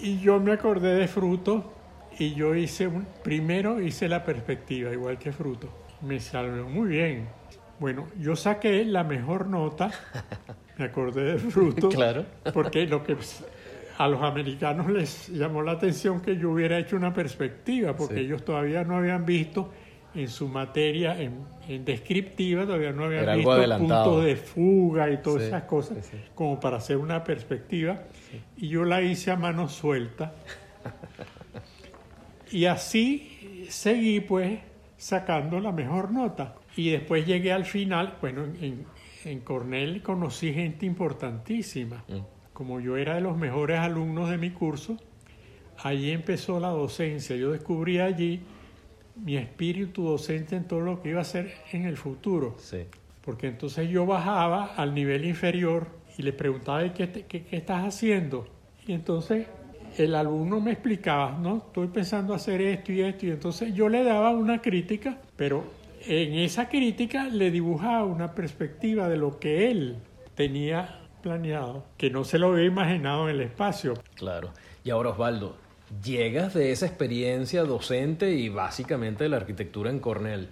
Y 0.01 0.21
yo 0.21 0.39
me 0.39 0.53
acordé 0.53 0.95
de 0.95 1.09
fruto 1.09 1.73
y 2.19 2.35
yo 2.35 2.55
hice 2.55 2.87
un, 2.87 3.05
primero 3.25 3.81
hice 3.81 4.09
la 4.09 4.23
perspectiva, 4.25 4.93
igual 4.93 5.19
que 5.19 5.33
fruto. 5.33 5.69
Me 6.02 6.21
salió 6.21 6.67
muy 6.69 6.88
bien. 6.88 7.28
Bueno, 7.81 8.09
yo 8.19 8.35
saqué 8.37 8.85
la 8.85 9.05
mejor 9.05 9.47
nota, 9.47 9.90
me 10.76 10.87
acordé 10.87 11.33
de 11.35 11.38
fruto, 11.38 11.88
Claro. 11.90 12.25
porque 12.52 12.87
lo 12.87 13.05
que 13.05 13.17
a 13.99 14.09
los 14.09 14.23
americanos 14.23 14.88
les 14.90 15.28
llamó 15.28 15.62
la 15.62 15.73
atención 15.73 16.21
que 16.21 16.37
yo 16.37 16.50
hubiera 16.50 16.78
hecho 16.78 16.97
una 16.97 17.12
perspectiva, 17.12 17.95
porque 17.97 18.14
Sí. 18.14 18.21
ellos 18.21 18.45
todavía 18.45 18.85
no 18.85 18.97
habían 18.97 19.25
visto 19.26 19.73
en 20.14 20.28
su 20.28 20.49
materia, 20.49 21.21
en, 21.21 21.35
en 21.69 21.85
descriptiva, 21.85 22.64
todavía 22.64 22.90
no 22.93 23.05
habían 23.05 23.23
Era 23.25 23.37
visto 23.37 23.78
puntos 23.78 24.25
de 24.25 24.37
fuga 24.37 25.11
y 25.11 25.19
todas 25.19 25.43
Sí, 25.43 25.49
esas 25.49 25.62
cosas, 25.64 26.05
sí. 26.07 26.17
como 26.35 26.59
para 26.59 26.78
hacer 26.78 26.97
una 26.97 27.23
perspectiva. 27.23 28.02
Y 28.57 28.69
yo 28.69 28.85
la 28.85 29.02
hice 29.02 29.31
a 29.31 29.37
mano 29.37 29.69
suelta. 29.69 30.33
y 32.50 32.64
así 32.64 33.67
seguí 33.69 34.21
pues 34.21 34.59
sacando 34.99 35.61
la 35.61 35.73
mejor 35.73 36.11
nota. 36.11 36.57
Y 36.76 36.90
después 36.90 37.25
llegué 37.25 37.52
al 37.52 37.64
final, 37.64 38.19
bueno, 38.21 38.45
en, 38.45 38.85
en 39.25 39.40
Cornell 39.40 40.02
conocí 40.02 40.52
gente 40.52 40.85
importantísima. 40.85 42.05
Mm. 42.09 42.19
Como 42.52 42.81
yo 42.81 42.97
era 42.97 43.14
de 43.14 43.21
los 43.21 43.38
mejores 43.38 43.78
alumnos 43.78 44.28
de 44.28 44.37
mi 44.37 44.50
curso, 44.50 44.97
allí 45.78 46.11
empezó 46.11 46.61
la 46.61 46.69
docencia. 46.69 47.37
Yo 47.37 47.52
descubrí 47.52 48.00
allí 48.00 48.40
mi 49.14 49.37
espíritu 49.37 50.05
docente 50.05 50.57
en 50.57 50.64
todo 50.64 50.81
lo 50.81 51.00
que 51.00 51.11
iba 51.11 51.21
a 51.21 51.23
hacer 51.23 51.55
en 51.73 51.87
el 51.87 51.97
futuro. 51.97 52.57
Sí. 52.59 52.85
Porque 53.25 53.47
entonces 53.47 53.88
yo 53.88 54.07
bajaba 54.07 54.75
al 54.76 54.95
nivel 54.95 55.25
inferior 55.25 55.88
y 56.17 56.23
le 56.23 56.33
preguntaba, 56.33 56.85
"¿Y 56.85 56.90
¿qué, 56.90 57.11
qué, 57.28 57.45
qué 57.45 57.57
estás 57.57 57.87
haciendo? 57.87 58.49
Y 58.87 58.93
entonces 58.93 59.47
el 59.99 60.14
alumno 60.14 60.61
me 60.61 60.73
explicaba, 60.73 61.37
no, 61.38 61.59
estoy 61.59 61.88
pensando 61.88 62.35
hacer 62.35 62.61
esto 62.61 62.93
y 62.93 63.02
esto. 63.02 63.26
Y 63.26 63.31
entonces 63.31 63.75
yo 63.75 63.88
le 63.88 64.05
daba 64.05 64.31
una 64.31 64.61
crítica, 64.61 65.19
pero 65.37 65.64
en 66.07 66.35
esa 66.35 66.69
crítica 66.69 67.25
le 67.25 67.50
dibujaba 67.50 68.05
una 68.05 68.35
perspectiva 68.35 69.09
de 69.09 69.17
lo 69.17 69.38
que 69.38 69.71
él 69.71 69.97
tenía 70.35 71.00
planeado, 71.23 71.85
que 71.97 72.11
no 72.11 72.25
se 72.25 72.38
lo 72.38 72.52
había 72.52 72.64
imaginado 72.64 73.28
en 73.28 73.37
el 73.37 73.43
espacio. 73.43 73.95
Claro. 74.14 74.50
Y 74.85 74.90
ahora, 74.90 75.11
Osvaldo, 75.11 75.57
llegas 76.02 76.55
de 76.55 76.71
esa 76.73 76.87
experiencia 76.87 77.64
docente 77.64 78.33
y 78.33 78.49
básicamente 78.49 79.25
de 79.25 79.31
la 79.31 79.38
arquitectura 79.38 79.90
en 79.90 79.99
Cornell, 79.99 80.49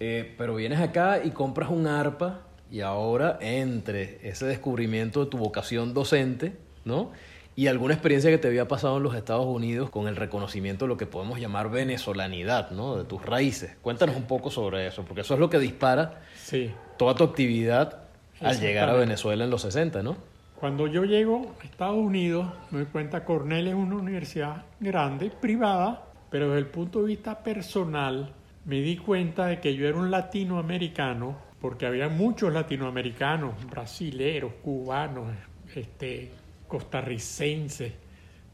eh, 0.00 0.34
pero 0.36 0.56
vienes 0.56 0.80
acá 0.80 1.22
y 1.22 1.30
compras 1.30 1.70
un 1.70 1.86
arpa 1.86 2.40
y 2.70 2.80
ahora 2.80 3.38
entre 3.40 4.18
ese 4.28 4.46
descubrimiento 4.46 5.24
de 5.24 5.30
tu 5.30 5.38
vocación 5.38 5.92
docente, 5.92 6.52
¿no? 6.84 7.12
Y 7.60 7.66
alguna 7.66 7.92
experiencia 7.92 8.30
que 8.30 8.38
te 8.38 8.48
había 8.48 8.66
pasado 8.66 8.96
en 8.96 9.02
los 9.02 9.14
Estados 9.14 9.44
Unidos 9.44 9.90
con 9.90 10.08
el 10.08 10.16
reconocimiento 10.16 10.86
de 10.86 10.88
lo 10.88 10.96
que 10.96 11.04
podemos 11.04 11.38
llamar 11.38 11.70
venezolanidad, 11.70 12.70
¿no? 12.70 12.96
De 12.96 13.04
tus 13.04 13.22
raíces. 13.22 13.76
Cuéntanos 13.82 14.16
un 14.16 14.22
poco 14.22 14.50
sobre 14.50 14.86
eso, 14.86 15.04
porque 15.04 15.20
eso 15.20 15.34
es 15.34 15.40
lo 15.40 15.50
que 15.50 15.58
dispara 15.58 16.22
Sí. 16.36 16.72
toda 16.96 17.14
tu 17.14 17.22
actividad 17.24 18.04
al 18.40 18.58
llegar 18.58 18.88
a. 18.88 18.94
Venezuela 18.94 19.44
en 19.44 19.50
los 19.50 19.60
60, 19.60 20.02
¿no? 20.02 20.16
Cuando 20.58 20.86
yo 20.86 21.04
llego 21.04 21.54
a 21.60 21.64
Estados 21.66 21.98
Unidos, 21.98 22.46
me 22.70 22.78
doy 22.78 22.86
cuenta 22.86 23.26
Cornell 23.26 23.68
es 23.68 23.74
una 23.74 23.96
universidad 23.96 24.64
grande, 24.80 25.30
privada, 25.30 26.06
pero 26.30 26.46
desde 26.46 26.60
el 26.60 26.66
punto 26.68 27.00
de 27.02 27.08
vista 27.08 27.42
personal 27.42 28.32
me 28.64 28.80
di 28.80 28.96
cuenta 28.96 29.48
de 29.48 29.60
que 29.60 29.74
yo 29.74 29.86
era 29.86 29.98
un 29.98 30.10
latinoamericano 30.10 31.36
porque 31.60 31.84
había 31.84 32.08
muchos 32.08 32.54
latinoamericanos, 32.54 33.52
brasileros, 33.68 34.50
cubanos, 34.62 35.28
este, 35.74 36.30
costarricenses, 36.70 37.92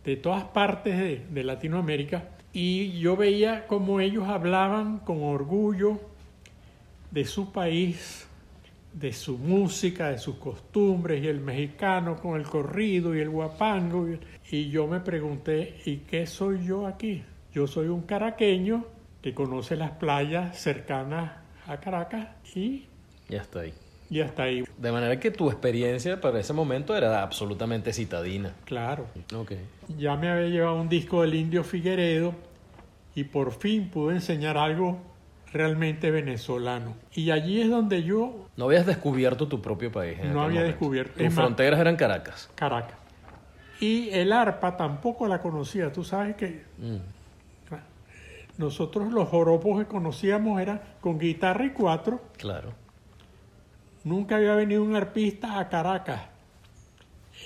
de 0.05 0.17
todas 0.17 0.45
partes 0.45 1.29
de, 1.29 1.45
Latinoamérica, 1.45 2.31
y 2.53 2.99
yo 2.99 3.15
veía 3.17 3.67
como 3.67 4.01
ellos 4.01 4.27
hablaban 4.27 5.01
con 5.01 5.23
orgullo 5.23 6.01
de 7.11 7.27
su 7.27 7.53
país, 7.53 8.27
de 8.95 9.13
su 9.13 9.37
música, 9.37 10.09
de 10.09 10.19
sus 10.19 10.37
costumbres, 10.37 11.23
y 11.23 11.29
el 11.29 11.41
mexicano 11.41 12.17
con 12.17 12.41
el 12.41 12.47
corrido 12.47 13.15
y 13.15 13.21
el 13.21 13.29
guapango. 13.29 14.07
Y 14.51 14.71
yo 14.71 14.87
me 14.87 15.01
pregunté, 15.01 15.83
¿y 15.85 15.99
qué 15.99 16.27
soy 16.27 16.65
yo 16.65 16.87
aquí? 16.87 17.23
Yo 17.53 17.67
soy 17.67 17.89
un 17.89 18.03
caraqueño 18.03 18.87
que 19.21 19.35
conoce 19.35 19.77
las 19.77 19.91
playas 19.91 20.59
cercanas 20.59 21.33
a 21.67 21.79
Caracas 21.79 22.29
y... 22.55 22.87
Ya 23.29 23.45
ahí. 23.57 23.75
Y 24.09 24.21
hasta 24.21 24.45
ahí. 24.45 24.65
De 24.79 24.93
manera 24.93 25.19
que 25.19 25.31
tu 25.31 25.49
experiencia 25.51 26.21
para 26.21 26.39
ese 26.39 26.53
momento 26.53 26.97
era 26.97 27.23
absolutamente 27.23 27.93
citadina. 27.93 28.55
Claro. 28.65 29.07
Ok. 29.35 29.53
Ya 29.99 30.17
me 30.17 30.29
había 30.31 30.49
llevado 30.49 30.81
un 30.81 30.89
disco 30.89 31.23
del 31.23 31.35
Indio 31.35 31.65
Figueredo 31.65 32.33
y 33.15 33.25
por 33.25 33.53
fin 33.53 33.89
pude 33.91 34.15
enseñar 34.15 34.57
algo 34.59 34.99
realmente 35.53 36.11
venezolano. 36.11 36.95
Y 37.15 37.31
allí 37.31 37.61
es 37.61 37.71
donde 37.71 38.03
yo... 38.05 38.47
No 38.57 38.67
habías 38.67 38.87
descubierto 38.87 39.49
tu 39.49 39.61
propio 39.63 39.91
país. 39.91 40.19
En 40.21 40.33
no 40.35 40.43
había 40.43 40.61
momento. 40.61 40.67
descubierto. 40.79 41.19
Tus 41.25 41.35
fronteras 41.35 41.81
eran 41.81 41.97
Caracas. 41.97 42.49
Caracas. 42.55 42.97
Y 43.81 44.11
el 44.11 44.33
arpa 44.33 44.77
tampoco 44.77 45.27
la 45.27 45.41
conocía. 45.41 45.93
Tú 45.93 46.05
sabes 46.05 46.37
que 46.37 46.65
Mm. 46.79 46.97
nosotros 48.59 49.13
los 49.13 49.29
joropos 49.29 49.79
que 49.81 49.87
conocíamos 49.87 50.61
eran 50.61 50.81
con 51.01 51.19
guitarra 51.19 51.65
y 51.67 51.71
cuatro. 51.71 52.21
Claro. 52.39 52.73
Nunca 54.07 54.37
había 54.37 54.55
venido 54.55 54.85
un 54.85 54.95
arpista 54.95 55.59
a 55.59 55.69
Caracas. 55.69 56.21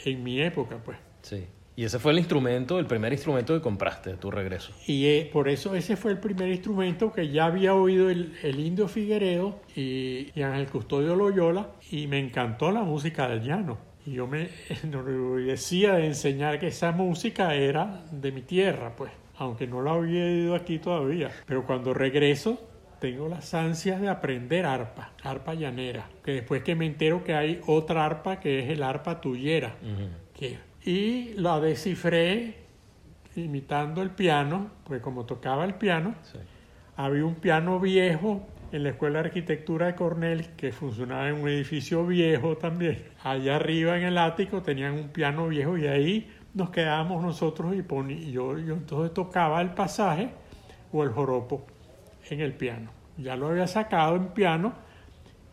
En 0.04 0.22
mi 0.22 0.42
época, 0.42 0.76
pues. 0.84 0.98
Sí. 1.22 1.46
Y 1.74 1.84
ese 1.84 1.98
fue 1.98 2.12
el 2.12 2.18
instrumento, 2.18 2.78
el 2.78 2.84
primer 2.84 3.14
instrumento 3.14 3.54
que 3.54 3.62
compraste 3.62 4.10
de 4.10 4.16
tu 4.18 4.30
regreso. 4.30 4.70
Y 4.86 5.06
eh, 5.06 5.30
por 5.32 5.48
eso 5.48 5.74
ese 5.74 5.96
fue 5.96 6.10
el 6.10 6.18
primer 6.18 6.50
instrumento 6.50 7.14
que 7.14 7.30
ya 7.30 7.46
había 7.46 7.72
oído 7.72 8.10
el, 8.10 8.36
el 8.42 8.60
Indio 8.60 8.88
Figueredo 8.88 9.58
y, 9.74 10.32
y 10.34 10.42
Ángel 10.42 10.66
Custodio 10.66 11.16
Loyola 11.16 11.70
y 11.90 12.06
me 12.08 12.18
encantó 12.18 12.70
la 12.70 12.82
música 12.82 13.26
del 13.26 13.40
llano. 13.40 13.78
Y 14.04 14.12
yo 14.12 14.26
me 14.26 14.50
enorgullecía 14.84 15.94
de 15.94 16.08
enseñar 16.08 16.60
que 16.60 16.66
esa 16.66 16.92
música 16.92 17.54
era 17.54 18.04
de 18.10 18.32
mi 18.32 18.42
tierra, 18.42 18.94
pues, 18.96 19.12
aunque 19.38 19.66
no 19.66 19.80
la 19.80 19.92
había 19.92 20.24
oído 20.24 20.54
aquí 20.54 20.78
todavía. 20.78 21.30
Pero 21.46 21.64
cuando 21.64 21.94
regreso 21.94 22.69
tengo 23.00 23.28
las 23.28 23.52
ansias 23.54 24.00
de 24.00 24.08
aprender 24.08 24.66
arpa, 24.66 25.12
arpa 25.24 25.54
llanera, 25.54 26.06
que 26.24 26.32
después 26.32 26.62
que 26.62 26.74
me 26.74 26.86
entero 26.86 27.24
que 27.24 27.34
hay 27.34 27.60
otra 27.66 28.04
arpa 28.04 28.38
que 28.40 28.60
es 28.60 28.68
el 28.70 28.82
arpa 28.82 29.20
tuyera. 29.20 29.74
que- 30.34 30.58
y 30.84 31.34
la 31.34 31.60
descifré 31.60 32.54
imitando 33.36 34.02
el 34.02 34.10
piano, 34.10 34.70
pues 34.84 35.00
como 35.02 35.24
tocaba 35.24 35.64
el 35.64 35.74
piano, 35.74 36.14
Sí. 36.22 36.38
había 36.96 37.24
un 37.24 37.34
piano 37.36 37.78
viejo 37.80 38.46
en 38.72 38.84
la 38.84 38.90
Escuela 38.90 39.20
de 39.20 39.28
Arquitectura 39.28 39.86
de 39.86 39.94
Cornell 39.94 40.48
que 40.56 40.72
funcionaba 40.72 41.28
en 41.28 41.36
un 41.42 41.48
edificio 41.48 42.06
viejo 42.06 42.56
también. 42.56 43.04
Allá 43.24 43.56
arriba 43.56 43.96
en 43.98 44.04
el 44.04 44.18
ático 44.18 44.62
tenían 44.62 44.94
un 44.94 45.08
piano 45.08 45.48
viejo 45.48 45.76
y 45.76 45.86
ahí 45.86 46.30
nos 46.54 46.70
quedábamos 46.70 47.22
nosotros 47.22 47.74
y 47.74 48.30
yo, 48.32 48.58
yo 48.58 48.74
entonces 48.74 49.12
tocaba 49.14 49.60
el 49.60 49.70
pasaje 49.70 50.30
o 50.92 51.02
el 51.04 51.10
joropo 51.10 51.66
en 52.30 52.40
el 52.40 52.52
piano. 52.54 52.90
Ya 53.18 53.36
lo 53.36 53.48
había 53.48 53.66
sacado 53.66 54.16
en 54.16 54.28
piano 54.28 54.72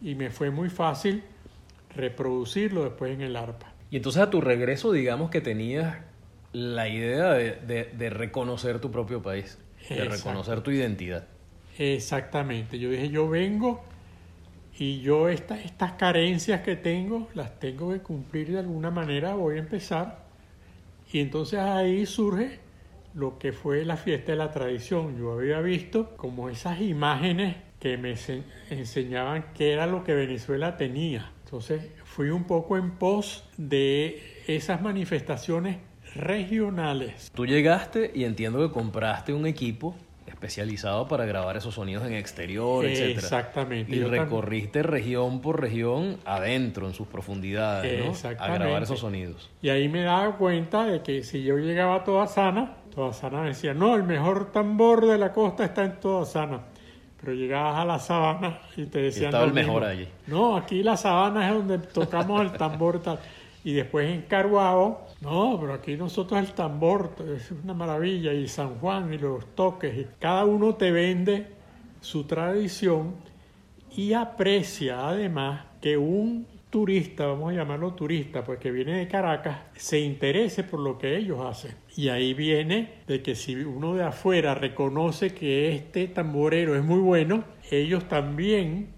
y 0.02 0.16
me 0.16 0.30
fue 0.30 0.52
muy 0.52 0.70
fácil 0.70 1.24
reproducirlo 1.96 2.84
después 2.84 3.14
en 3.14 3.22
el 3.22 3.36
arpa. 3.36 3.74
Y 3.90 3.98
entonces 3.98 4.22
a 4.22 4.30
tu 4.30 4.42
regreso, 4.42 4.92
digamos 4.92 5.30
que 5.30 5.42
tenías 5.42 5.98
la 6.54 6.88
idea 6.90 7.34
de, 7.34 7.52
de- 7.56 7.86
de 7.98 8.10
reconocer 8.10 8.80
tu 8.80 8.92
propio 8.92 9.22
país, 9.22 9.58
de 9.90 10.06
reconocer 10.06 10.62
tu 10.62 10.72
identidad. 10.72 11.26
Exactamente. 11.78 12.80
Yo 12.80 12.90
dije, 12.90 13.10
yo 13.10 13.30
vengo 13.30 13.84
y 14.78 15.00
yo 15.02 15.30
esta- 15.30 15.60
estas 15.62 15.94
carencias 15.94 16.62
que 16.62 16.76
tengo 16.76 17.28
las 17.34 17.60
tengo 17.60 17.92
que 17.92 18.00
cumplir 18.00 18.52
de 18.52 18.60
alguna 18.60 18.92
manera, 18.92 19.34
voy 19.36 19.56
a 19.56 19.60
empezar. 19.60 20.26
Y 21.12 21.20
entonces 21.20 21.60
ahí 21.60 22.06
surge 22.06 22.60
lo 23.18 23.40
que 23.40 23.52
fue 23.52 23.84
la 23.84 23.98
fiesta 23.98 24.32
de 24.32 24.38
la 24.38 24.52
tradición. 24.52 25.18
Yo 25.18 25.34
había 25.34 25.60
visto 25.60 26.16
como 26.18 26.50
esas 26.50 26.80
imágenes 26.82 27.56
que 27.80 27.98
me 27.98 28.14
ense- 28.14 28.44
enseñaban 28.70 29.46
qué 29.56 29.74
era 29.74 29.88
lo 29.88 30.04
que 30.04 30.14
Venezuela 30.14 30.78
tenía. 30.78 31.32
Entonces 31.44 31.82
fui 32.06 32.30
un 32.30 32.44
poco 32.44 32.78
en 32.78 32.92
pos 32.92 33.50
de 33.58 34.22
esas 34.48 34.82
manifestaciones 34.82 35.78
regionales. 36.16 37.32
Tú 37.34 37.46
llegaste 37.46 38.12
y 38.14 38.24
entiendo 38.24 38.60
que 38.68 38.74
compraste 38.74 39.34
un 39.34 39.46
equipo 39.48 39.96
especializado 40.28 41.08
para 41.08 41.26
grabar 41.26 41.58
esos 41.58 41.76
sonidos 41.76 42.06
en 42.06 42.14
exterior, 42.14 42.86
etcétera. 42.86 43.20
Exactamente. 43.20 43.96
Y 43.96 44.00
Yo 44.00 44.10
recorriste 44.10 44.84
región 44.84 45.42
por 45.42 45.62
región 45.62 46.18
adentro, 46.26 46.88
en 46.88 46.94
sus 46.94 47.08
profundidades, 47.08 48.24
¿no? 48.24 48.30
A 48.40 48.54
grabar 48.54 48.84
esos 48.84 49.00
sonidos. 49.00 49.50
Y 49.62 49.70
ahí 49.70 49.90
me 49.90 50.04
daba 50.04 50.38
cuenta 50.38 50.86
de 50.86 51.02
que 51.02 51.24
si 51.24 51.44
yo 51.44 51.58
llegaba 51.58 51.96
a 51.96 52.04
Toda 52.04 52.28
Sana, 52.28 52.76
Toda 52.94 53.14
Sana 53.14 53.42
me 53.42 53.50
decía, 53.50 53.74
no, 53.74 53.96
el 53.96 54.04
mejor 54.04 54.52
tambor 54.52 55.06
de 55.06 55.18
la 55.18 55.32
costa 55.32 55.66
está 55.66 55.86
en 55.86 56.00
Toda 56.00 56.26
Sana. 56.26 56.62
Pero 57.20 57.34
llegabas 57.34 57.78
a 57.78 57.86
la 57.86 58.00
sabana 58.00 58.60
y 58.76 58.86
te 58.86 59.00
decían 59.00 59.26
estaba 59.26 59.46
el 59.46 59.54
mejor 59.54 59.84
allí. 59.84 60.08
No, 60.28 60.56
aquí 60.56 60.84
la 60.84 60.98
sabana 60.98 61.48
es 61.48 61.56
donde 61.56 61.80
tocamos 61.80 62.42
el 62.42 62.52
tambor 62.52 63.02
tal. 63.02 63.20
Y 63.64 63.74
después 63.74 64.08
en 64.08 64.22
Caruao, 64.24 65.07
no, 65.22 65.58
pero 65.60 65.74
aquí 65.74 65.96
nosotros 65.96 66.40
el 66.40 66.54
tambor 66.54 67.16
es 67.36 67.52
una 67.52 67.74
maravilla. 67.74 68.34
Y 68.34 68.48
San 68.48 68.76
Juan 68.80 69.14
y 69.14 69.18
los 69.18 69.56
toques. 69.56 69.98
Y 69.98 70.08
cada 70.20 70.46
uno 70.46 70.76
te 70.76 70.92
vende 70.92 71.48
su 72.02 72.26
tradición 72.26 73.16
y 73.96 74.14
aprecia 74.14 75.08
además 75.08 75.66
que 75.82 75.98
un 75.98 76.46
turista, 76.70 77.26
vamos 77.26 77.52
a 77.52 77.56
llamarlo 77.56 77.94
turista, 77.94 78.44
pues 78.44 78.60
que 78.60 78.72
viene 78.72 78.98
de 78.98 79.08
Caracas, 79.08 79.58
se 79.76 80.00
interese 80.00 80.64
por 80.64 80.80
lo 80.80 80.98
que 80.98 81.18
ellos 81.18 81.40
hacen. 81.42 81.76
Y 81.96 82.10
ahí 82.10 82.34
viene 82.34 83.02
de 83.08 83.22
que 83.24 83.36
si 83.36 83.56
uno 83.56 83.96
de 83.96 84.04
afuera 84.04 84.54
reconoce 84.54 85.34
que 85.34 85.74
este 85.76 86.08
tamborero 86.08 86.76
es 86.76 86.84
muy 86.84 87.00
bueno, 87.00 87.44
ellos 87.72 88.08
también, 88.08 88.90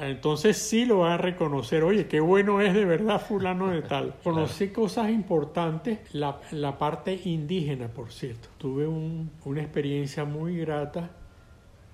entonces 0.00 0.56
sí 0.58 0.84
lo 0.84 1.00
van 1.00 1.12
a 1.12 1.16
reconocer, 1.18 1.82
oye, 1.84 2.06
qué 2.06 2.20
bueno 2.20 2.60
es 2.60 2.74
de 2.74 2.84
verdad 2.84 3.20
fulano 3.20 3.68
de 3.68 3.82
tal. 3.82 4.14
Conocí 4.24 4.68
cosas 4.68 5.10
importantes, 5.10 6.00
la, 6.14 6.40
la 6.52 6.78
parte 6.78 7.18
indígena, 7.24 7.88
por 7.88 8.10
cierto. 8.12 8.48
Tuve 8.58 8.86
un- 8.86 9.30
una 9.44 9.60
experiencia 9.62 10.24
muy 10.24 10.56
grata 10.58 11.10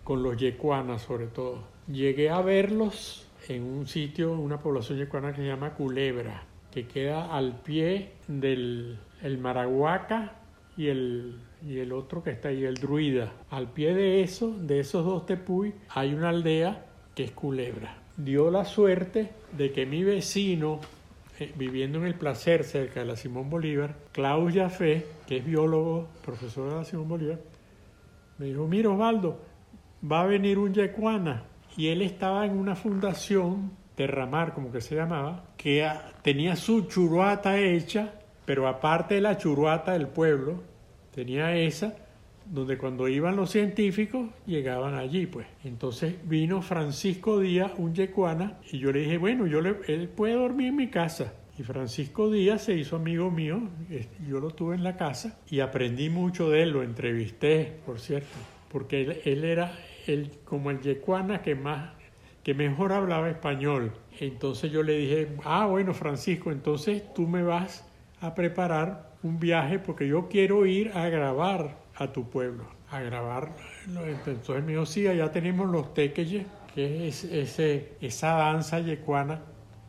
con 0.05 0.23
los 0.23 0.37
yecuanas 0.37 1.03
sobre 1.03 1.27
todo. 1.27 1.59
Llegué 1.90 2.31
a 2.31 2.40
verlos 2.40 3.27
en 3.49 3.62
un 3.64 3.87
sitio, 3.87 4.33
una 4.33 4.59
población 4.59 4.99
yecuana 4.99 5.33
que 5.33 5.42
se 5.42 5.47
llama 5.47 5.75
Culebra, 5.75 6.44
que 6.70 6.87
queda 6.87 7.35
al 7.37 7.61
pie 7.61 8.12
del 8.29 8.99
el 9.23 9.38
Marahuaca 9.38 10.37
y 10.77 10.88
el, 10.88 11.37
y 11.66 11.79
el 11.79 11.92
otro 11.92 12.23
que 12.23 12.31
está 12.31 12.49
ahí, 12.49 12.64
el 12.64 12.75
Druida. 12.75 13.33
Al 13.51 13.70
pie 13.70 13.94
de 13.94 14.23
eso, 14.23 14.51
de 14.59 14.81
esos 14.81 15.05
dos 15.05 15.25
tepuy, 15.25 15.73
hay 15.88 16.12
una 16.14 16.31
aldea 16.31 16.85
que 17.14 17.24
es 17.24 17.31
Culebra. 17.33 17.96
Dio 18.16 18.50
la 18.50 18.64
suerte 18.64 19.31
de 19.53 19.72
que 19.72 19.87
mi 19.87 20.05
vecino, 20.05 20.81
eh, 21.38 21.53
viviendo 21.57 21.98
en 21.98 22.05
el 22.05 22.14
Placer, 22.14 22.64
cerca 22.64 23.00
de 23.00 23.07
la 23.07 23.16
Simón 23.16 23.50
Bolívar, 23.50 23.96
Klaus 24.12 24.55
Jafé, 24.55 25.07
que 25.27 25.38
es 25.38 25.44
biólogo, 25.44 26.09
profesor 26.24 26.70
de 26.70 26.77
la 26.77 26.85
Simón 26.85 27.09
Bolívar, 27.09 27.38
me 28.38 28.46
dijo, 28.46 28.66
mira 28.66 28.90
Osvaldo, 28.90 29.40
va 30.11 30.22
a 30.22 30.27
venir 30.27 30.59
un 30.59 30.74
yecuana. 30.74 31.44
Y 31.77 31.88
él 31.88 32.03
estaba 32.03 32.46
en 32.46 32.57
una 32.57 32.77
fundación, 32.77 33.72
Terramar, 33.94 34.55
como 34.55 34.70
que 34.70 34.81
se 34.81 34.96
llamaba, 34.96 35.44
que 35.57 35.88
tenía 36.22 36.57
su 36.57 36.83
churuata 36.83 37.59
hecha, 37.59 38.12
pero 38.44 38.68
aparte 38.68 39.14
de 39.14 39.20
la 39.20 39.37
churuata 39.37 39.92
del 39.92 40.09
pueblo, 40.09 40.62
tenía 41.12 41.57
esa, 41.57 41.94
donde 42.46 42.78
cuando 42.78 43.09
iban 43.09 43.37
los 43.37 43.50
científicos 43.50 44.28
llegaban 44.46 44.94
allí, 44.94 45.26
pues. 45.26 45.46
Entonces 45.64 46.16
vino 46.24 46.62
Francisco 46.62 47.40
Díaz, 47.40 47.72
un 47.78 47.94
yecuana, 47.94 48.59
y 48.70 48.78
yo 48.78 48.92
le 48.92 49.00
dije, 49.00 49.18
bueno, 49.18 49.46
yo 49.46 49.61
le, 49.61 49.76
él 49.88 50.09
puede 50.09 50.35
dormir 50.35 50.68
en 50.68 50.76
mi 50.76 50.88
casa. 50.88 51.35
Y 51.59 51.62
Francisco 51.62 52.30
Díaz 52.30 52.62
se 52.62 52.74
hizo 52.74 52.96
amigo 52.96 53.30
mío, 53.30 53.61
yo 54.28 54.40
lo 54.40 54.50
tuve 54.50 54.74
en 54.74 54.83
la 54.83 54.96
casa 54.96 55.38
y 55.48 55.61
aprendí 55.61 56.11
mucho 56.11 56.50
de 56.50 56.62
él, 56.62 56.70
lo 56.70 56.83
entrevisté, 56.83 57.78
por 57.87 58.00
cierto, 58.00 58.37
porque 58.72 59.02
él, 59.02 59.20
él 59.24 59.44
era 59.44 59.72
el, 60.07 60.33
como 60.44 60.70
el 60.70 60.80
yecuana 60.80 61.42
que 61.42 61.54
más 61.54 61.92
que 62.44 62.54
mejor 62.54 62.92
hablaba 62.92 63.30
español. 63.30 63.92
Entonces 64.20 64.70
yo 64.70 64.83
le 64.83 64.98
dije, 64.98 65.28
ah, 65.44 65.66
bueno, 65.66 65.94
Francisco, 65.94 66.52
entonces 66.52 67.02
tú 67.14 67.26
me 67.26 67.42
vas 67.42 67.88
a 68.20 68.35
preparar 68.35 69.14
un 69.22 69.40
viaje 69.40 69.78
porque 69.78 70.07
yo 70.07 70.28
quiero 70.28 70.66
ir 70.66 70.92
a 70.94 71.09
grabar 71.09 71.84
a 71.96 72.12
tu 72.12 72.28
pueblo, 72.28 72.64
a 72.90 73.00
grabar. 73.00 73.52
Entonces 73.87 74.64
me 74.64 74.72
dijo, 74.72 74.87
sí, 74.87 75.07
allá 75.07 75.30
tenemos 75.30 75.68
los 75.68 75.94
tequeyes 75.94 76.46
que 76.74 77.07
es 77.09 77.24
ese, 77.24 77.92
esa 78.00 78.33
danza 78.33 78.80
yecuana 78.80 79.40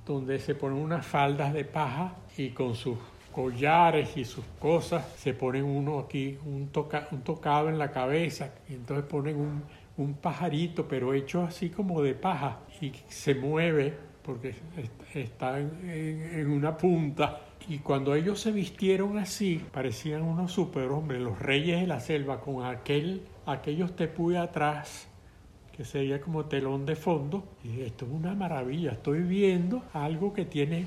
donde 0.05 0.37
se 0.39 0.53
ponen 0.53 0.77
unas 0.77 1.05
faldas 1.05 1.51
de 1.51 1.65
paja 1.65 2.13
y 2.37 2.49
con 2.49 2.75
sus 2.75 2.97
collares 3.31 4.15
y 4.15 4.23
sus 4.23 4.45
cosas 4.59 5.03
se 5.17 5.33
ponen 5.33 5.63
uno 5.65 5.99
aquí, 5.99 6.37
un, 6.45 6.67
toca, 6.67 7.07
un 7.11 7.21
tocado 7.21 7.69
en 7.69 7.77
la 7.77 7.91
cabeza, 7.91 8.51
y 8.69 8.75
entonces 8.75 9.05
ponen 9.05 9.35
un, 9.37 9.63
un 9.97 10.13
pajarito, 10.13 10.87
pero 10.87 11.13
hecho 11.13 11.41
así 11.41 11.69
como 11.69 12.01
de 12.01 12.13
paja, 12.13 12.59
y 12.79 12.93
se 13.09 13.35
mueve 13.35 13.93
porque 14.23 14.55
está 15.13 15.59
en, 15.59 16.29
en, 16.33 16.49
una 16.49 16.75
punta. 16.75 17.41
Y 17.67 17.79
cuando 17.79 18.13
ellos 18.13 18.39
se 18.39 18.51
vistieron 18.51 19.17
así, 19.17 19.61
parecían 19.71 20.21
unos 20.21 20.51
superhombres, 20.51 21.21
los 21.21 21.39
reyes 21.39 21.81
de 21.81 21.87
la 21.87 21.99
selva, 21.99 22.39
con 22.39 22.63
aquel, 22.63 23.23
aquellos 23.45 23.95
tepuy 23.95 24.35
atrás, 24.35 25.07
que 25.75 25.83
sería 25.83 26.21
como 26.21 26.45
telón 26.45 26.85
de 26.85 26.95
fondo. 26.95 27.43
Y 27.63 27.81
esto 27.81 28.05
es 28.05 28.11
una 28.11 28.35
maravilla, 28.35 28.91
estoy 28.91 29.21
viendo 29.21 29.83
algo 29.93 30.31
que 30.33 30.45
tiene 30.45 30.85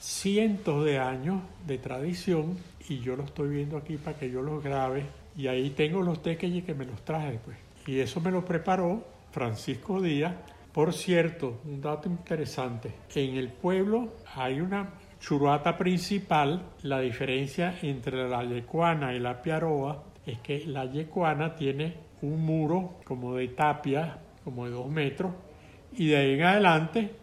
cientos 0.00 0.84
de 0.84 0.98
años 0.98 1.40
de 1.66 1.78
tradición 1.78 2.56
y 2.88 3.00
yo 3.00 3.16
lo 3.16 3.24
estoy 3.24 3.48
viendo 3.48 3.76
aquí 3.76 3.96
para 3.96 4.18
que 4.18 4.30
yo 4.30 4.42
los 4.42 4.62
grabe. 4.62 5.04
Y 5.36 5.46
ahí 5.46 5.70
tengo 5.70 6.02
los 6.02 6.22
tequelles 6.22 6.64
que 6.64 6.74
me 6.74 6.84
los 6.84 7.02
traje, 7.04 7.38
pues. 7.44 7.56
Y 7.86 8.00
eso 8.00 8.20
me 8.20 8.30
lo 8.30 8.44
preparó 8.44 9.02
Francisco 9.32 10.00
Díaz. 10.00 10.34
Por 10.72 10.92
cierto, 10.92 11.58
un 11.64 11.80
dato 11.80 12.08
interesante. 12.08 12.92
En 13.14 13.36
el 13.36 13.48
pueblo 13.48 14.12
hay 14.34 14.60
una 14.60 14.90
churuata 15.20 15.76
principal. 15.76 16.62
La 16.82 17.00
diferencia 17.00 17.78
entre 17.82 18.28
la 18.28 18.44
yecuana 18.44 19.14
y 19.14 19.18
la 19.18 19.40
piaroa 19.42 20.04
es 20.26 20.38
que 20.38 20.64
la 20.66 20.84
yecuana 20.86 21.54
tiene 21.54 21.94
un 22.22 22.44
muro 22.44 23.00
como 23.04 23.34
de 23.36 23.48
tapia, 23.48 24.18
como 24.44 24.66
de 24.66 24.72
dos 24.72 24.88
metros, 24.88 25.32
y 25.92 26.08
de 26.08 26.16
ahí 26.16 26.32
en 26.34 26.42
adelante 26.42 27.14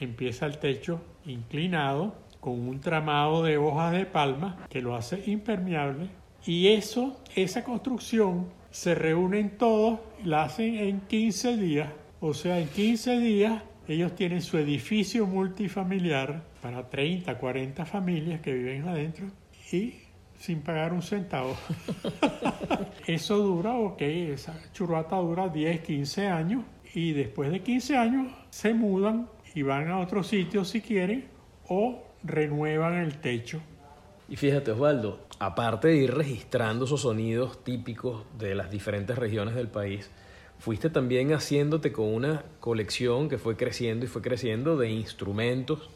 empieza 0.00 0.46
el 0.46 0.58
techo 0.58 1.00
inclinado 1.26 2.14
con 2.40 2.68
un 2.68 2.80
tramado 2.80 3.42
de 3.42 3.58
hojas 3.58 3.92
de 3.92 4.06
palma 4.06 4.66
que 4.68 4.80
lo 4.80 4.94
hace 4.94 5.22
impermeable 5.26 6.08
y 6.46 6.68
eso, 6.68 7.20
esa 7.34 7.64
construcción 7.64 8.46
se 8.70 8.94
reúnen 8.94 9.58
todos 9.58 9.98
la 10.24 10.44
hacen 10.44 10.76
en 10.76 11.00
15 11.00 11.56
días. 11.56 11.90
O 12.20 12.32
sea, 12.34 12.58
en 12.58 12.68
15 12.68 13.18
días 13.18 13.62
ellos 13.86 14.14
tienen 14.14 14.42
su 14.42 14.58
edificio 14.58 15.26
multifamiliar 15.26 16.42
para 16.62 16.88
30, 16.88 17.38
40 17.38 17.84
familias 17.84 18.40
que 18.40 18.52
viven 18.52 18.88
adentro 18.88 19.26
y 19.72 19.94
sin 20.38 20.60
pagar 20.62 20.92
un 20.92 21.02
centavo. 21.02 21.56
Eso 23.06 23.38
dura, 23.38 23.74
ok, 23.74 24.00
esa 24.00 24.54
churrata 24.72 25.16
dura 25.16 25.48
10, 25.48 25.80
15 25.80 26.28
años 26.28 26.64
y 26.94 27.12
después 27.12 27.50
de 27.50 27.60
15 27.60 27.96
años 27.96 28.32
se 28.50 28.74
mudan 28.74 29.28
y 29.54 29.62
van 29.62 29.88
a 29.88 29.98
otro 29.98 30.22
sitio 30.22 30.64
si 30.64 30.80
quieren 30.80 31.26
o 31.68 32.02
renuevan 32.22 32.94
el 32.94 33.18
techo. 33.18 33.60
Y 34.28 34.36
fíjate 34.36 34.72
Osvaldo, 34.72 35.26
aparte 35.38 35.88
de 35.88 35.96
ir 35.96 36.14
registrando 36.14 36.84
esos 36.84 37.02
sonidos 37.02 37.64
típicos 37.64 38.24
de 38.38 38.54
las 38.54 38.70
diferentes 38.70 39.16
regiones 39.16 39.54
del 39.54 39.68
país, 39.68 40.10
fuiste 40.58 40.90
también 40.90 41.32
haciéndote 41.32 41.92
con 41.92 42.12
una 42.12 42.44
colección 42.60 43.28
que 43.28 43.38
fue 43.38 43.56
creciendo 43.56 44.04
y 44.04 44.08
fue 44.08 44.22
creciendo 44.22 44.76
de 44.76 44.90
instrumentos. 44.90 45.90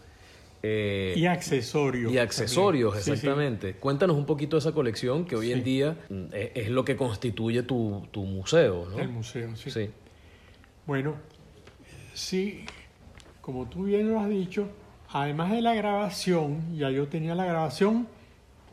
Eh, 0.62 1.14
y 1.16 1.26
accesorios. 1.26 2.12
Y 2.12 2.18
accesorios, 2.18 2.96
exactamente. 2.96 3.74
Cuéntanos 3.74 4.16
un 4.16 4.26
poquito 4.26 4.56
de 4.56 4.60
esa 4.60 4.72
colección 4.72 5.24
que 5.24 5.34
hoy 5.34 5.52
en 5.52 5.64
día 5.64 5.96
mm, 6.08 6.24
es, 6.32 6.68
lo 6.68 6.84
que 6.84 6.96
constituye 6.96 7.64
tu, 7.64 8.06
tu 8.12 8.24
museo, 8.24 8.86
¿no? 8.88 8.98
El 8.98 9.08
museo, 9.08 9.56
sí. 9.56 9.70
sí. 9.70 9.90
Bueno, 10.86 11.16
sí, 12.14 12.64
como 13.40 13.66
tú 13.66 13.84
bien 13.84 14.08
lo 14.08 14.20
has 14.20 14.28
dicho, 14.28 14.68
además 15.08 15.50
de 15.50 15.62
la 15.62 15.74
grabación, 15.74 16.76
ya 16.76 16.90
yo 16.90 17.08
tenía 17.08 17.34
la 17.34 17.44
grabación 17.44 18.06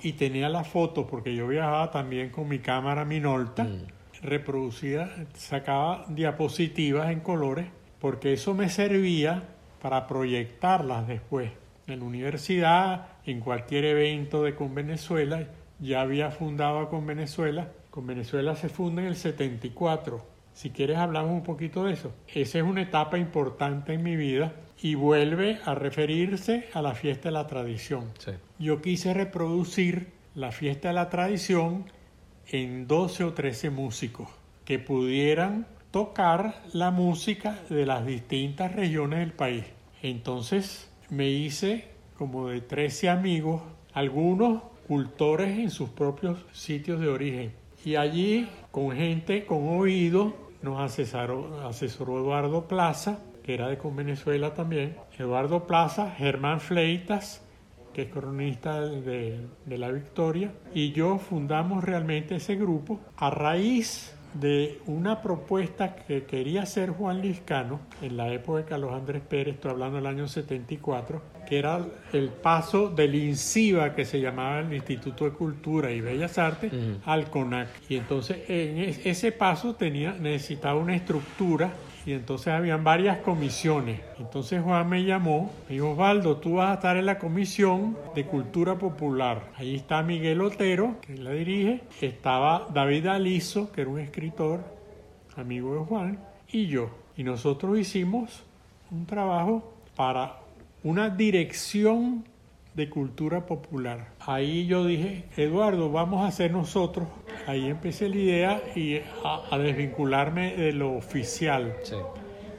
y 0.02 0.13
tenía 0.13 0.49
la 0.49 0.63
foto, 0.63 1.08
porque 1.08 1.36
yo 1.36 1.47
viajaba 1.47 1.91
también 1.91 2.30
con 2.30 2.47
mi 2.47 2.60
cámara 2.60 3.04
Minolta, 3.04 3.63
mm. 3.63 3.88
reproducida, 4.21 5.10
sacaba 5.34 6.06
diapositivas 6.10 7.12
en 7.12 7.19
colores, 7.19 7.67
porque 7.99 8.34
eso 8.34 8.54
me 8.54 8.69
servía 8.69 9.43
para 9.82 10.08
proyectarlas 10.08 11.08
después. 11.08 11.52
En 11.89 11.99
la 11.99 12.06
universidad, 12.06 13.08
en 13.25 13.39
cualquier 13.39 13.86
evento 13.86 14.43
de 14.43 14.56
Con 14.56 14.73
Venezuela, 14.75 15.47
ya 15.80 16.02
había 16.02 16.32
fundado 16.32 16.89
Con 16.89 17.06
Venezuela. 17.06 17.71
Con 17.89 18.08
Venezuela 18.08 18.56
se 18.56 18.69
funda 18.69 19.02
en 19.02 19.10
el 19.10 19.15
74 19.15 20.39
si 20.60 20.71
quieres 20.71 20.97
hablamos 20.97 21.32
un 21.32 21.43
poquito 21.43 21.86
de 21.86 21.93
eso. 21.93 22.13
Esa 22.28 22.58
es 22.58 22.65
una 22.65 22.82
etapa 22.82 23.17
importante 23.17 23.93
en 23.93 24.04
mi 24.04 24.17
vida 24.17 24.52
y 24.82 24.95
vuelve 24.95 25.58
a 25.63 25.73
referirse 25.73 26.67
a 26.73 26.82
la 26.82 26.93
fiesta 26.95 27.30
de 27.30 27.34
la 27.34 27.47
tradición. 27.47 28.12
Yo 28.58 28.82
quise 28.82 29.13
reproducir 29.13 30.12
la 30.36 30.52
fiesta 30.52 30.89
de 30.89 30.95
la 30.95 31.10
tradición 31.10 31.86
en 32.47 32.88
12 32.88 33.23
o 33.23 33.34
13 33.34 33.69
músicos 33.69 34.28
que 34.65 34.80
pudieran 34.80 35.65
tocar 35.91 36.62
la 36.73 36.91
música 36.91 37.58
de 37.69 37.86
las 37.86 38.06
distintas 38.06 38.75
regiones 38.75 39.19
del 39.19 39.32
país. 39.32 39.63
Entonces 40.02 40.88
me 41.10 41.30
hice 41.30 41.86
como 42.17 42.50
de 42.50 42.62
13 42.62 43.10
amigos, 43.10 43.62
algunos 43.93 44.62
cultores 44.88 45.58
en 45.58 45.69
sus 45.72 45.89
propios 45.89 46.45
sitios 46.52 47.00
de 47.00 47.08
origen. 47.08 47.54
Y 47.86 47.95
allí, 47.95 48.50
con 48.72 48.91
gente 48.91 49.45
con 49.45 49.67
oído, 49.69 50.36
nos 50.62 50.80
asesoró, 50.82 52.19
Eduardo 52.19 52.67
Plaza, 52.67 53.19
que 53.43 53.54
era 53.54 53.69
de 53.69 53.78
con 53.78 53.95
Venezuela 53.95 54.54
también, 54.54 54.98
Eduardo 55.17 55.65
Plaza, 55.65 56.12
Germán 56.12 56.60
Fleitas, 56.60 57.41
que 57.93 58.04
es 58.04 58.10
cronista 58.10 58.82
de, 58.82 59.39
de, 59.65 59.78
la 59.78 59.91
Victoria, 59.91 60.52
y 60.74 60.91
yo 60.91 61.17
fundamos 61.17 61.84
realmente 61.84 62.36
ese 62.36 62.56
grupo 62.56 63.00
a 63.15 63.30
raíz 63.30 64.13
de 64.33 64.79
una 64.85 65.21
propuesta 65.21 65.95
que 65.95 66.23
quería 66.23 66.63
hacer 66.63 66.91
Juan 66.91 67.21
Liscano 67.21 67.79
en 68.01 68.17
la 68.17 68.31
época 68.31 68.59
de 68.59 68.65
Carlos 68.65 68.93
Andrés 68.93 69.21
Pérez, 69.27 69.55
estoy 69.55 69.71
hablando 69.71 69.97
del 69.97 70.05
año 70.05 70.27
74, 70.27 71.21
que 71.47 71.57
era 71.57 71.85
el 72.13 72.29
paso 72.29 72.89
del 72.89 73.15
INCIBA, 73.15 73.95
que 73.95 74.05
se 74.05 74.21
llamaba 74.21 74.59
el 74.59 74.73
Instituto 74.73 75.25
de 75.25 75.31
Cultura 75.31 75.91
y 75.91 76.01
Bellas 76.01 76.37
Artes, 76.37 76.71
al 77.05 77.29
CONAC. 77.29 77.69
Y 77.89 77.95
entonces 77.97 78.37
en 78.47 78.77
ese 79.03 79.31
paso 79.31 79.75
tenía, 79.75 80.13
necesitaba 80.13 80.79
una 80.79 80.95
estructura 80.95 81.71
y 82.10 82.13
entonces 82.13 82.48
habían 82.48 82.84
varias 82.84 83.19
comisiones. 83.19 84.02
Entonces 84.17 84.63
Juan 84.63 84.89
me 84.89 85.04
llamó, 85.04 85.52
me 85.67 85.76
dijo, 85.76 85.91
Osvaldo, 85.91 86.38
tú 86.38 86.56
vas 86.56 86.72
a 86.72 86.74
estar 86.74 86.98
en 86.98 87.06
la 87.06 87.19
comisión 87.19 87.95
de 88.15 88.26
cultura 88.26 88.80
popular. 88.80 89.52
Ahí 89.58 89.76
está 89.76 90.02
Miguel 90.02 90.41
Otero, 90.41 90.95
que 91.02 91.15
la 91.17 91.30
dirige, 91.30 91.82
estaba 92.02 92.67
David 92.74 93.06
Aliso, 93.06 93.72
que 93.72 93.82
era 93.82 93.91
un 93.91 94.00
escritor, 94.00 94.62
amigo 95.36 95.76
de 95.76 95.82
Juan, 95.82 96.19
y 96.52 96.65
yo. 96.65 96.89
Y 97.15 97.22
nosotros 97.22 97.78
hicimos 97.78 98.41
un 98.89 99.06
trabajo 99.06 99.72
para 99.95 100.38
una 100.84 101.12
dirección 101.12 102.24
de 102.79 102.89
cultura 102.89 103.45
popular. 103.45 104.13
Ahí 104.21 104.65
yo 104.65 104.85
dije, 104.85 105.25
Eduardo, 105.35 105.91
vamos 105.91 106.23
a 106.23 106.27
hacer 106.27 106.51
nosotros. 106.51 107.09
Ahí 107.45 107.67
empecé 107.67 108.07
la 108.07 108.15
idea 108.15 108.61
y 108.73 109.01
a, 109.25 109.57
desvincularme 109.57 110.55
de 110.55 110.71
lo 110.71 110.93
oficial. 110.93 111.75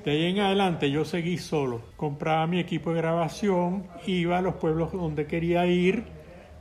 De 0.04 0.10
ahí 0.10 0.26
en 0.26 0.40
adelante 0.40 0.90
yo 0.90 1.06
seguí 1.06 1.38
solo. 1.38 1.80
Compraba 1.96 2.46
mi 2.46 2.60
equipo 2.60 2.90
de 2.90 2.98
grabación, 2.98 3.86
iba 4.06 4.36
a 4.36 4.42
los 4.42 4.56
pueblos 4.56 4.92
donde 4.92 5.26
quería 5.26 5.64
ir, 5.64 6.04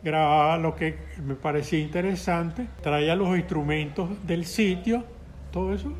grababa 0.03 0.57
lo 0.57 0.73
que 0.73 0.95
me 1.21 1.35
parecía 1.35 1.79
interesante, 1.79 2.65
traía 2.81 3.13
los 3.17 3.37
instrumentos 3.37 4.09
del 4.25 4.45
sitio, 4.45 5.03
todo 5.51 5.73
eso. 5.73 5.91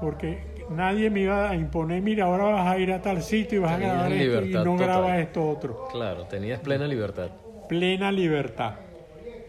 Porque 0.00 0.49
nadie 0.70 1.10
me 1.10 1.20
iba 1.20 1.50
a 1.50 1.54
imponer, 1.54 2.00
mira, 2.00 2.24
ahora 2.24 2.44
vas 2.44 2.66
a 2.68 2.78
ir 2.78 2.92
a 2.92 3.02
tal 3.02 3.22
sitio 3.22 3.58
y 3.58 3.62
vas 3.62 3.72
a 3.72 3.78
grabar 3.78 4.12
esto 4.12 4.44
y 4.46 4.52
no 4.52 4.76
grabas 4.76 5.18
esto 5.18 5.48
otro. 5.48 5.88
Claro, 5.90 6.24
tenías 6.24 6.60
plena 6.60 6.86
libertad. 6.86 7.30
Plena 7.68 8.10
libertad. 8.10 8.74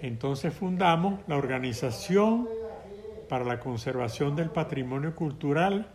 Entonces 0.02 0.54
fundamos 0.54 1.20
la 1.28 1.38
Organización 1.38 2.50
para 3.30 3.46
la 3.46 3.60
Conservación 3.60 4.36
del 4.36 4.50
Patrimonio 4.50 5.16
Cultural 5.16 5.88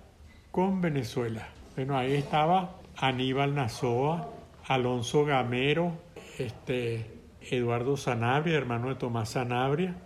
con 0.51 0.81
Venezuela. 0.81 1.49
Bueno, 1.75 1.99
ahí 1.99 2.15
estaba 2.15 2.77
Aníbal 2.97 3.55
Nazoa, 3.55 4.31
Alonso 4.69 5.25
Gamero, 5.25 5.93
este, 6.39 7.05
Eduardo 7.51 7.97
Sanabria, 7.97 8.57
hermano 8.57 8.89
de 8.89 8.95
Tomás 8.95 9.31
Sanabria. 9.31 9.97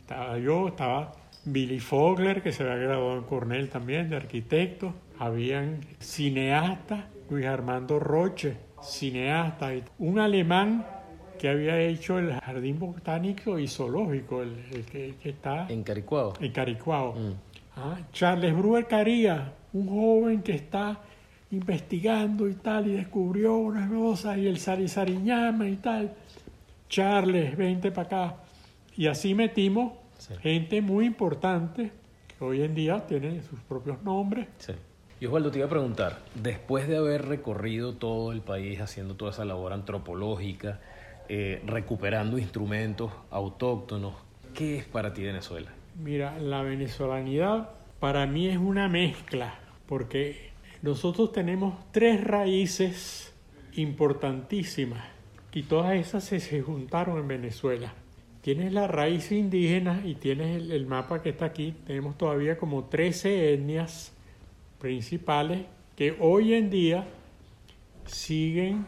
Estaba 0.00 0.36
yo, 0.38 0.68
estaba 0.68 1.12
Billy 1.44 1.80
Fogler, 1.80 2.42
que 2.42 2.52
se 2.52 2.62
había 2.62 2.76
graduado 2.76 3.18
en 3.18 3.24
Cornell 3.24 3.68
también, 3.68 4.08
de 4.10 4.16
arquitecto. 4.16 4.94
Habían 5.18 5.80
cineastas, 5.98 7.04
Luis 7.30 7.46
Armando 7.46 7.98
Roche, 7.98 8.56
cineasta. 8.82 9.72
Un 9.98 10.18
alemán 10.18 10.86
que 11.38 11.48
había 11.48 11.80
hecho 11.80 12.18
el 12.18 12.32
jardín 12.34 12.78
botánico 12.78 13.58
y 13.58 13.66
zoológico, 13.66 14.42
el, 14.42 14.54
que, 14.90 15.16
está... 15.24 15.66
En 15.68 15.82
Caricuao. 15.82 16.34
En 16.40 16.52
Caricuao. 16.52 17.14
Mm. 17.14 17.34
Ah, 17.76 17.98
Charles 18.12 18.56
Brewer 18.56 18.86
Caría, 18.86 19.52
un 19.72 19.88
joven 19.88 20.42
que 20.42 20.52
está 20.52 21.00
investigando 21.50 22.48
y 22.48 22.54
tal, 22.54 22.86
y 22.86 22.92
descubrió 22.92 23.56
unas 23.56 23.90
cosas, 23.90 24.38
y 24.38 24.46
el 24.46 24.58
Sarisariñama 24.58 25.68
y 25.68 25.76
tal. 25.76 26.14
Charles, 26.88 27.56
vente 27.56 27.90
para 27.90 28.06
acá. 28.06 28.36
Y 28.96 29.06
así 29.06 29.34
metimos 29.34 29.94
gente 30.40 30.80
muy 30.80 31.06
importante, 31.06 31.90
que 32.38 32.44
hoy 32.44 32.62
en 32.62 32.74
día 32.74 33.06
tiene 33.06 33.42
sus 33.42 33.60
propios 33.60 34.02
nombres. 34.02 34.48
Sí. 34.58 34.72
Y 35.20 35.26
Osvaldo, 35.26 35.50
te 35.50 35.58
iba 35.58 35.66
a 35.66 35.70
preguntar, 35.70 36.18
después 36.34 36.88
de 36.88 36.96
haber 36.96 37.26
recorrido 37.26 37.94
todo 37.94 38.32
el 38.32 38.40
país 38.40 38.80
haciendo 38.80 39.14
toda 39.14 39.30
esa 39.30 39.44
labor 39.44 39.72
antropológica, 39.72 40.80
eh, 41.28 41.62
recuperando 41.64 42.38
instrumentos 42.38 43.12
autóctonos, 43.30 44.14
¿qué 44.52 44.78
es 44.78 44.84
para 44.84 45.14
ti 45.14 45.22
Venezuela? 45.22 45.70
Mira, 46.02 46.38
la 46.38 46.62
venezolanidad 46.62 47.70
para 48.00 48.26
mí 48.26 48.48
es 48.48 48.58
una 48.58 48.88
mezcla, 48.88 49.54
porque 49.86 50.50
nosotros 50.82 51.30
tenemos 51.30 51.74
tres 51.92 52.22
raíces 52.24 53.32
importantísimas 53.74 55.04
y 55.52 55.62
todas 55.62 55.94
esas 55.94 56.24
se, 56.24 56.62
juntaron 56.62 57.18
en 57.18 57.28
Venezuela. 57.28 57.94
Tienes 58.42 58.72
la 58.72 58.88
raíz 58.88 59.32
indígena 59.32 60.02
y 60.04 60.16
tienes 60.16 60.56
el, 60.56 60.72
el, 60.72 60.86
mapa 60.86 61.22
que 61.22 61.30
está 61.30 61.46
aquí. 61.46 61.74
Tenemos 61.86 62.18
todavía 62.18 62.58
como 62.58 62.84
13 62.84 63.54
etnias 63.54 64.12
principales 64.78 65.62
que 65.96 66.16
hoy 66.18 66.54
en 66.54 66.68
día 66.68 67.06
siguen 68.04 68.84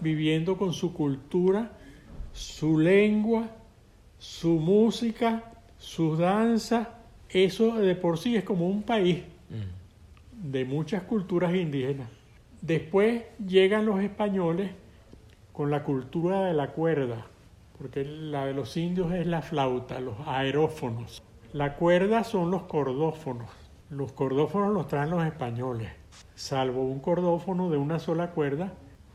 viviendo 0.00 0.56
con 0.56 0.72
su 0.72 0.92
cultura, 0.92 1.72
su 2.32 2.78
lengua, 2.78 3.48
su 4.18 4.60
música, 4.60 5.52
sus 5.78 6.18
danzas. 6.18 6.88
Eso 7.30 7.76
de 7.76 7.94
por 7.94 8.18
sí 8.18 8.36
es 8.36 8.44
como 8.44 8.68
un 8.68 8.82
país 8.82 9.22
de 10.32 10.64
muchas 10.64 11.02
culturas 11.02 11.54
indígenas. 11.54 12.08
Después 12.60 13.22
llegan 13.46 13.86
los 13.86 14.00
españoles 14.00 14.70
con 15.52 15.70
la 15.70 15.82
cultura 15.82 16.44
de 16.44 16.54
la 16.54 16.70
cuerda, 16.72 17.26
porque 17.78 18.04
la 18.04 18.46
de 18.46 18.54
los 18.54 18.76
indios 18.76 19.12
es 19.12 19.26
la 19.26 19.40
flauta, 19.40 20.00
los 20.00 20.16
aerófonos. 20.26 21.22
La 21.52 21.76
cuerda 21.76 22.24
son 22.24 22.50
los 22.50 22.64
cordófonos. 22.64 23.48
Los 23.90 24.12
cordófonos 24.12 24.74
los 24.74 24.86
traen 24.86 25.08
los 25.08 25.24
españoles, 25.24 25.90
salvo 26.34 26.82
un 26.82 27.00
cordófono 27.00 27.70
de 27.70 27.78
una 27.78 27.98
sola 27.98 28.32
cuerda 28.32 28.74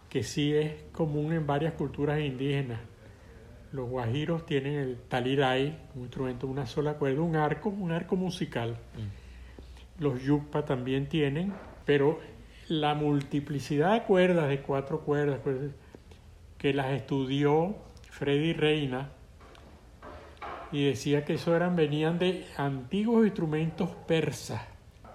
que 0.09 0.23
sí 0.23 0.51
es 0.55 0.73
común 0.91 1.31
en 1.33 1.45
varias 1.45 1.73
culturas 1.73 2.19
indígenas. 2.19 2.79
Los 3.71 3.87
guajiros 3.87 4.45
tienen 4.47 4.73
el 4.75 4.97
taliray, 4.97 5.77
un 5.95 6.03
instrumento 6.03 6.47
de 6.47 6.53
una 6.53 6.65
sola 6.65 6.95
cuerda, 6.95 7.21
un 7.21 7.35
arco, 7.35 7.69
un 7.69 7.91
arco 7.91 8.15
musical. 8.15 8.77
Los 9.99 10.23
yukpa 10.23 10.65
también 10.65 11.07
tienen, 11.07 11.53
pero 11.85 12.19
la 12.67 12.95
multiplicidad 12.95 13.93
de 13.93 14.03
cuerdas, 14.03 14.49
de 14.49 14.61
cuatro 14.61 15.01
cuerdas, 15.01 15.39
que 16.57 16.73
las 16.73 16.91
estudió 16.91 17.75
Freddy 18.23 18.53
Reina, 18.53 19.09
y 20.71 20.85
decía 20.85 21.25
que 21.25 21.33
eso 21.33 21.53
eran, 21.57 21.75
venían 21.75 22.19
de 22.19 22.47
antiguos 22.55 23.25
instrumentos 23.25 23.89
persas 24.07 24.61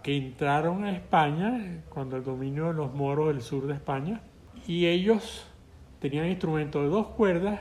que 0.03 0.15
entraron 0.15 0.85
a 0.85 0.93
España 0.93 1.85
cuando 1.89 2.19
el 2.19 2.25
dominio 2.25 2.67
de 2.67 2.75
los 2.75 2.93
moros 2.93 3.29
del 3.29 3.41
sur 3.41 3.67
de 3.67 3.73
España, 3.73 4.21
y 4.67 4.85
ellos 4.85 5.47
tenían 6.01 6.27
instrumentos 6.27 6.83
de 6.83 6.91
dos 6.91 7.07
cuerdas 7.07 7.61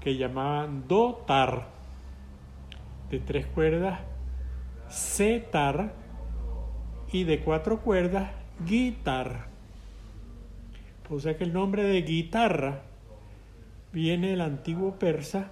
que 0.00 0.18
llamaban 0.18 0.86
dotar, 0.86 1.68
de 3.08 3.18
tres 3.18 3.46
cuerdas 3.46 4.00
cetar 4.90 5.94
y 7.10 7.24
de 7.24 7.40
cuatro 7.40 7.80
cuerdas 7.80 8.30
guitar. 8.60 9.46
O 11.08 11.18
sea 11.18 11.38
que 11.38 11.44
el 11.44 11.54
nombre 11.54 11.82
de 11.82 12.02
guitarra 12.02 12.82
viene 13.96 14.28
del 14.28 14.42
antiguo 14.42 14.98
persa 14.98 15.48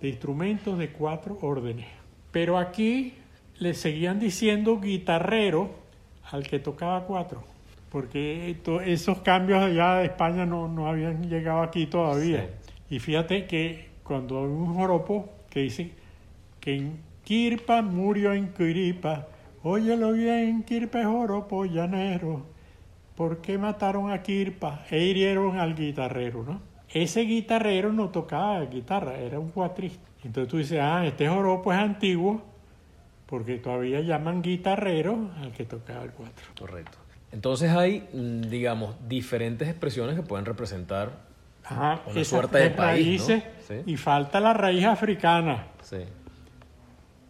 de 0.00 0.08
instrumentos 0.08 0.78
de 0.78 0.88
cuatro 0.88 1.36
órdenes. 1.42 1.84
Pero 2.32 2.56
aquí 2.56 3.12
le 3.58 3.74
seguían 3.74 4.18
diciendo 4.18 4.80
guitarrero 4.80 5.74
al 6.30 6.44
que 6.44 6.60
tocaba 6.60 7.04
cuatro, 7.04 7.44
porque 7.90 8.56
esos 8.86 9.18
cambios 9.18 9.62
allá 9.62 9.96
de 9.96 10.06
España 10.06 10.46
no, 10.46 10.66
no 10.66 10.86
habían 10.86 11.28
llegado 11.28 11.60
aquí 11.60 11.84
todavía. 11.84 12.48
Y 12.88 13.00
fíjate 13.00 13.44
que 13.44 13.90
cuando 14.02 14.38
hay 14.38 14.46
un 14.46 14.74
joropo 14.74 15.28
que 15.50 15.60
dice 15.60 15.90
que 16.60 16.74
en 16.74 16.98
Kirpa 17.22 17.82
murió 17.82 18.32
en 18.32 18.48
Quiripa. 18.54 19.28
Óyelo 19.62 20.12
bien, 20.12 20.62
Kirpa 20.62 21.00
es 21.00 21.06
joropo 21.06 21.66
llanero. 21.66 22.46
¿Por 23.14 23.42
qué 23.42 23.58
mataron 23.58 24.10
a 24.10 24.22
Kirpa 24.22 24.86
e 24.90 25.04
hirieron 25.04 25.58
al 25.58 25.74
guitarrero, 25.74 26.42
no? 26.44 26.67
Ese 26.92 27.22
guitarrero 27.22 27.92
no 27.92 28.08
tocaba 28.10 28.64
guitarra, 28.64 29.18
era 29.18 29.38
un 29.38 29.50
cuatrista. 29.50 30.08
Entonces 30.24 30.50
tú 30.50 30.58
dices, 30.58 30.80
ah, 30.80 31.06
este 31.06 31.28
joropo 31.28 31.72
es 31.72 31.78
antiguo 31.78 32.42
porque 33.26 33.58
todavía 33.58 34.00
llaman 34.00 34.42
guitarrero 34.42 35.30
al 35.42 35.52
que 35.52 35.64
tocaba 35.64 36.02
el 36.02 36.12
cuatro. 36.12 36.46
Correcto. 36.58 36.98
Entonces 37.30 37.70
hay, 37.70 38.08
mm, 38.12 38.48
digamos, 38.48 38.96
diferentes 39.06 39.68
expresiones 39.68 40.16
que 40.16 40.22
pueden 40.22 40.46
representar 40.46 41.28
una 41.70 42.24
suerte 42.24 42.58
de 42.58 42.70
país, 42.70 43.30
Y 43.84 43.96
falta 43.98 44.40
la 44.40 44.54
raíz 44.54 44.86
africana. 44.86 45.66
Sí 45.82 45.98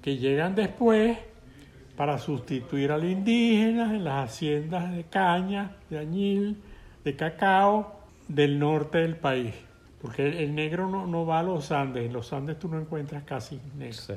que 0.02 0.16
llegan 0.16 0.54
después 0.54 1.18
para 1.96 2.18
sustituir 2.18 2.92
al 2.92 3.04
indígena 3.04 3.94
en 3.94 4.04
las 4.04 4.30
haciendas 4.30 4.94
de 4.94 5.04
caña, 5.04 5.72
de 5.90 5.98
añil, 5.98 6.62
de 7.04 7.16
cacao 7.16 7.97
del 8.28 8.58
norte 8.58 8.98
del 8.98 9.16
país. 9.16 9.54
Porque 10.00 10.44
el 10.44 10.54
negro 10.54 10.88
no, 10.88 11.26
va 11.26 11.40
a 11.40 11.42
los 11.42 11.72
Andes, 11.72 12.06
en 12.06 12.12
los 12.12 12.32
Andes 12.32 12.58
tú 12.58 12.68
no 12.68 12.78
encuentras 12.78 13.24
casi 13.24 13.60
negro. 13.76 14.16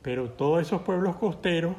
Pero 0.00 0.30
todos 0.30 0.62
esos 0.62 0.82
pueblos 0.82 1.16
costeros, 1.16 1.74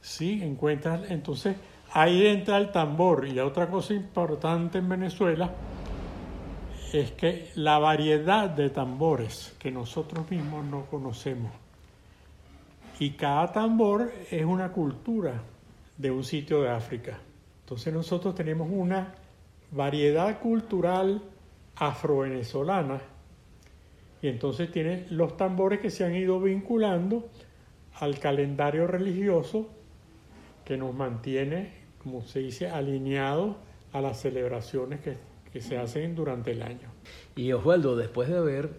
sí, 0.00 0.42
encuentras. 0.42 1.10
Entonces 1.10 1.56
ahí 1.92 2.26
entra 2.26 2.58
el 2.58 2.70
tambor. 2.70 3.26
Y 3.26 3.40
otra 3.40 3.68
cosa 3.68 3.94
importante 3.94 4.78
en 4.78 4.88
Venezuela 4.88 5.50
es 6.92 7.12
que 7.12 7.50
la 7.54 7.78
variedad 7.78 8.50
de 8.50 8.68
tambores 8.68 9.56
que 9.58 9.70
nosotros 9.70 10.30
mismos 10.30 10.64
no 10.66 10.84
conocemos 10.86 11.52
y 13.02 13.10
cada 13.10 13.50
tambor 13.50 14.12
es 14.30 14.44
una 14.44 14.70
cultura 14.70 15.42
de 15.98 16.10
un 16.10 16.22
sitio 16.22 16.62
de 16.62 16.70
África. 16.70 17.18
Entonces 17.64 17.92
nosotros 17.92 18.34
tenemos 18.34 18.68
una 18.70 19.14
variedad 19.72 20.38
cultural 20.38 21.22
afro-venezolana 21.76 23.00
y 24.20 24.28
entonces 24.28 24.70
tiene 24.70 25.06
los 25.10 25.36
tambores 25.36 25.80
que 25.80 25.90
se 25.90 26.04
han 26.04 26.14
ido 26.14 26.40
vinculando 26.40 27.28
al 27.94 28.18
calendario 28.20 28.86
religioso 28.86 29.68
que 30.64 30.76
nos 30.76 30.94
mantiene, 30.94 31.72
como 32.02 32.22
se 32.22 32.38
dice, 32.38 32.68
alineados 32.68 33.56
a 33.92 34.00
las 34.00 34.20
celebraciones 34.20 35.00
que, 35.00 35.16
que 35.52 35.60
se 35.60 35.76
hacen 35.76 36.14
durante 36.14 36.52
el 36.52 36.62
año. 36.62 36.88
Y 37.34 37.52
Osvaldo, 37.52 37.96
después 37.96 38.28
de 38.28 38.38
haber 38.38 38.70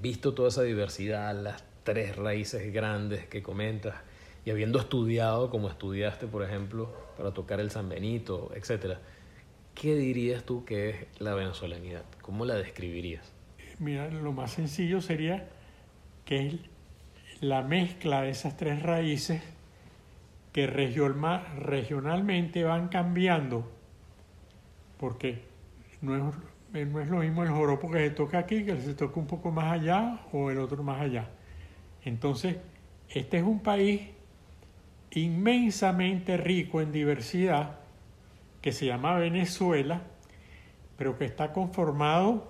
visto 0.00 0.32
toda 0.32 0.48
esa 0.48 0.62
diversidad, 0.62 1.34
las 1.34 1.62
tres 1.84 2.16
raíces 2.16 2.72
grandes 2.72 3.26
que 3.26 3.42
comentas 3.42 3.94
y 4.46 4.50
habiendo 4.50 4.78
estudiado 4.78 5.50
como 5.50 5.68
estudiaste, 5.68 6.26
por 6.26 6.42
ejemplo, 6.42 6.90
para 7.16 7.32
tocar 7.32 7.60
el 7.60 7.70
San 7.70 7.88
Benito, 7.88 8.50
etcétera, 8.54 9.00
¿qué 9.76 9.94
dirías 9.94 10.42
tú 10.44 10.64
que 10.64 10.90
es 10.90 10.96
la 11.20 11.34
venezolanidad? 11.34 12.04
¿Cómo 12.22 12.44
la 12.44 12.56
describirías? 12.56 13.32
Mira, 13.78 14.08
lo 14.08 14.32
más 14.32 14.52
sencillo 14.52 15.00
sería 15.00 15.48
que 16.24 16.46
es 16.46 16.54
la 17.40 17.62
mezcla 17.62 18.22
de 18.22 18.30
esas 18.30 18.56
tres 18.56 18.82
raíces 18.82 19.42
que 20.52 20.66
regionalmente 20.66 22.64
van 22.64 22.88
cambiando, 22.88 23.70
porque 24.98 25.42
no 26.00 26.16
es, 26.16 26.86
no 26.88 27.00
es 27.00 27.08
lo 27.08 27.18
mismo 27.18 27.42
el 27.42 27.50
joropo 27.50 27.90
que 27.90 27.98
se 27.98 28.10
toca 28.10 28.38
aquí, 28.38 28.64
que 28.64 28.80
se 28.80 28.94
toca 28.94 29.20
un 29.20 29.26
poco 29.26 29.50
más 29.50 29.70
allá 29.72 30.20
o 30.32 30.50
el 30.50 30.58
otro 30.58 30.82
más 30.82 31.02
allá. 31.02 31.28
Entonces, 32.02 32.56
este 33.10 33.36
es 33.36 33.42
un 33.42 33.60
país 33.60 34.00
inmensamente 35.10 36.38
rico 36.38 36.80
en 36.80 36.92
diversidad 36.92 37.85
que 38.66 38.72
se 38.72 38.84
llama 38.84 39.16
Venezuela, 39.16 40.00
pero 40.98 41.16
que 41.16 41.24
está 41.24 41.52
conformado 41.52 42.48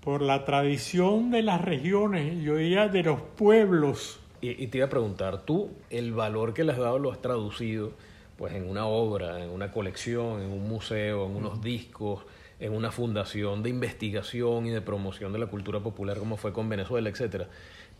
por 0.00 0.22
la 0.22 0.46
tradición 0.46 1.30
de 1.30 1.42
las 1.42 1.60
regiones, 1.60 2.42
yo 2.42 2.56
diría 2.56 2.88
de 2.88 3.02
los 3.02 3.20
pueblos. 3.20 4.20
Y, 4.40 4.68
te 4.68 4.78
iba 4.78 4.86
a 4.86 4.88
preguntar, 4.88 5.42
tú 5.42 5.68
el 5.90 6.14
valor 6.14 6.54
que 6.54 6.64
le 6.64 6.72
has 6.72 6.78
dado 6.78 6.98
lo 6.98 7.12
has 7.12 7.20
traducido 7.20 7.92
pues 8.38 8.54
en 8.54 8.70
una 8.70 8.86
obra, 8.86 9.44
en 9.44 9.50
una 9.50 9.70
colección, 9.70 10.40
en 10.40 10.50
un 10.50 10.66
museo, 10.66 11.26
en 11.26 11.36
unos 11.36 11.60
discos, 11.60 12.24
en 12.58 12.72
una 12.72 12.90
fundación 12.90 13.62
de 13.62 13.68
investigación 13.68 14.64
y 14.64 14.70
de 14.70 14.80
promoción 14.80 15.34
de 15.34 15.40
la 15.40 15.48
cultura 15.48 15.80
popular 15.80 16.16
como 16.16 16.38
fue 16.38 16.54
con 16.54 16.70
Venezuela, 16.70 17.10
etcétera. 17.10 17.48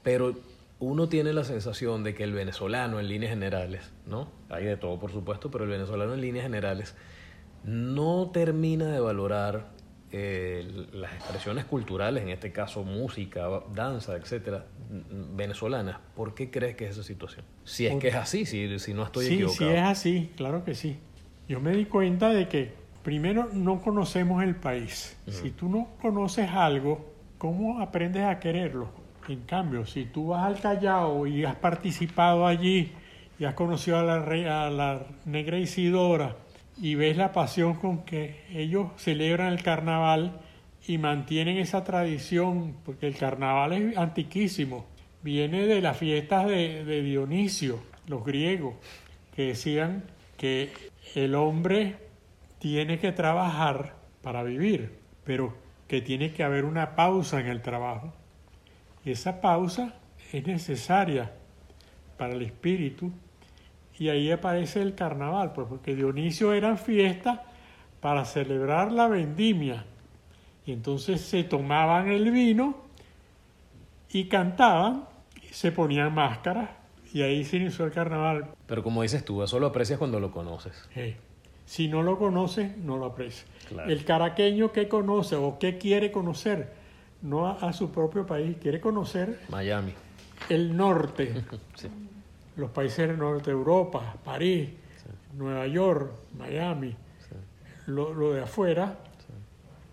Pero 0.03 0.35
uno 0.81 1.11
tiene 1.11 1.35
la 1.35 1.45
sensación 1.45 2.05
de 2.05 2.15
que 2.15 2.25
el 2.25 2.33
venezolano 2.33 3.01
en 3.01 3.09
líneas 3.09 3.33
generales, 3.33 3.93
¿no? 4.07 4.31
Hay 4.49 4.65
de 4.65 4.79
todo, 4.79 4.99
por 4.99 5.13
supuesto, 5.13 5.51
pero 5.51 5.65
el 5.65 5.71
venezolano 5.71 6.15
en 6.15 6.23
líneas 6.23 6.45
generales 6.45 6.95
no 7.65 8.31
termina 8.33 8.87
de 8.87 9.01
valorar 9.01 9.79
eh, 10.11 10.87
las 10.93 11.13
expresiones 11.13 11.67
culturales, 11.67 12.23
en 12.23 12.31
este 12.31 12.51
caso 12.51 12.83
música, 12.83 13.47
danza, 13.75 14.17
etcétera, 14.17 14.65
venezolanas. 15.35 15.99
¿Por 16.17 16.35
qué 16.35 16.51
crees 16.51 16.77
que 16.77 16.87
es 16.87 16.93
esa 16.93 17.03
situación? 17.03 17.45
Si 17.65 17.87
es 17.87 17.97
que 17.97 18.09
es 18.09 18.15
así, 18.15 18.47
si, 18.47 18.79
si 18.79 18.95
no 18.95 19.05
estoy 19.05 19.27
sí, 19.27 19.35
equivocado. 19.35 19.71
Sí, 19.71 19.77
es 19.77 19.83
así, 19.83 20.31
claro 20.37 20.65
que 20.65 20.75
sí. 20.75 20.97
Yo 21.47 21.61
me 21.61 21.73
di 21.73 21.85
cuenta 21.85 22.31
de 22.31 22.49
que 22.49 22.73
primero 23.03 23.51
no 23.53 23.83
conocemos 23.83 24.43
el 24.43 24.57
país. 24.57 25.17
Si 25.27 25.51
tú 25.51 25.69
no 25.69 25.89
conoces 26.01 26.49
algo, 26.51 27.13
¿cómo 27.37 27.81
aprendes 27.81 28.25
a 28.25 28.41
quererlo? 28.41 28.89
En 29.29 29.43
cambio, 29.43 29.85
si 29.85 30.07
tú 30.07 30.29
vas 30.29 30.47
al 30.47 30.59
Callao 30.59 31.27
y 31.27 31.45
has 31.45 31.57
participado 31.57 32.47
allí 32.47 32.93
y 33.39 33.45
has 33.45 33.53
conocido 33.53 33.99
a 33.99 34.03
la, 34.03 34.67
a 34.67 34.71
la 34.71 35.07
negra 35.27 35.59
Isidora 35.59 36.35
y 36.81 36.95
ves 36.95 37.17
la 37.17 37.33
pasión 37.33 37.75
con 37.75 38.05
que 38.05 38.45
ellos 38.53 38.91
celebran 38.97 39.53
el 39.53 39.63
carnaval 39.63 40.41
y 40.87 40.99
mantienen 40.99 41.59
esa 41.59 41.85
tradición, 41.85 42.77
porque 42.85 43.07
el 43.07 43.17
carnaval 43.17 43.73
es 43.73 43.97
antiquísimo, 43.97 44.87
viene 45.23 45.67
de 45.67 45.81
las 45.81 45.97
fiestas 45.97 46.47
de, 46.47 46.85
de 46.85 47.03
Dionisio, 47.03 47.81
los 48.07 48.25
griegos, 48.25 48.75
que 49.35 49.49
decían 49.49 50.05
que 50.37 50.73
el 51.15 51.35
hombre 51.35 51.97
tiene 52.59 52.99
que 52.99 53.13
trabajar 53.13 53.97
para 54.23 54.43
vivir, 54.43 54.99
pero 55.25 55.57
que 55.87 56.01
tiene 56.01 56.33
que 56.33 56.45
haber 56.45 56.65
una 56.65 56.95
pausa 56.95 57.41
en 57.41 57.47
el 57.47 57.63
trabajo. 57.63 58.13
Y 59.05 59.13
esa 59.13 59.41
pausa 59.41 59.95
es 60.33 60.47
necesaria 60.47 61.33
para 62.17 62.35
el 62.35 62.43
espíritu. 62.43 63.13
Y 63.99 64.09
ahí 64.09 64.31
aparece 64.31 64.81
el 64.83 64.95
carnaval, 64.95 65.53
pues 65.53 65.67
porque 65.69 65.95
Dionisio 65.95 66.53
eran 66.53 66.79
fiestas 66.79 67.41
para 68.01 68.25
celebrar 68.25 68.93
la 68.93 69.09
vendimia. 69.09 69.85
Y 70.65 70.73
entonces 70.73 71.21
se 71.21 71.45
tomaban 71.45 72.09
el 72.09 72.31
vino 72.31 72.77
y 74.11 74.27
cantaban, 74.27 75.05
y 75.43 75.53
se 75.53 75.73
ponían 75.73 76.15
máscaras 76.15 76.71
y 77.13 77.23
ahí 77.23 77.45
se 77.45 77.57
inició 77.57 77.87
el 77.87 77.93
carnaval. 77.93 78.47
Pero 78.67 78.83
como 78.83 79.03
dices 79.03 79.25
tú, 79.25 79.43
eso 79.43 79.59
lo 79.59 79.67
aprecias 79.67 79.99
cuando 79.99 80.21
lo 80.21 80.31
conoces. 80.31 80.89
Sí. 80.95 81.17
Si 81.65 81.89
no 81.89 82.03
lo 82.03 82.19
conoces, 82.19 82.77
no 82.79 82.97
lo 82.97 83.07
aprecias. 83.07 83.47
Claro. 83.69 83.91
El 83.91 84.05
caraqueño 84.05 84.73
que 84.73 84.89
conoce 84.89 85.37
o 85.37 85.59
que 85.59 85.77
quiere 85.79 86.11
conocer, 86.13 86.73
no 87.23 87.47
a, 87.47 87.53
a, 87.53 87.73
su 87.73 87.91
propio 87.91 88.27
país, 88.27 88.57
quiere 88.61 88.81
conocer 88.81 89.41
Miami. 89.49 89.93
el 90.49 90.77
norte, 90.77 91.45
Sí. 91.75 91.89
Los 92.59 92.71
países 92.71 93.09
del 93.09 93.19
norte 93.19 93.47
de 93.47 93.57
Europa, 93.57 94.17
París, 94.23 94.71
Nueva 95.35 95.67
York, 95.67 96.13
Miami, 96.37 96.95
lo, 97.87 98.13
lo 98.13 98.33
de 98.35 98.43
afuera, 98.43 98.99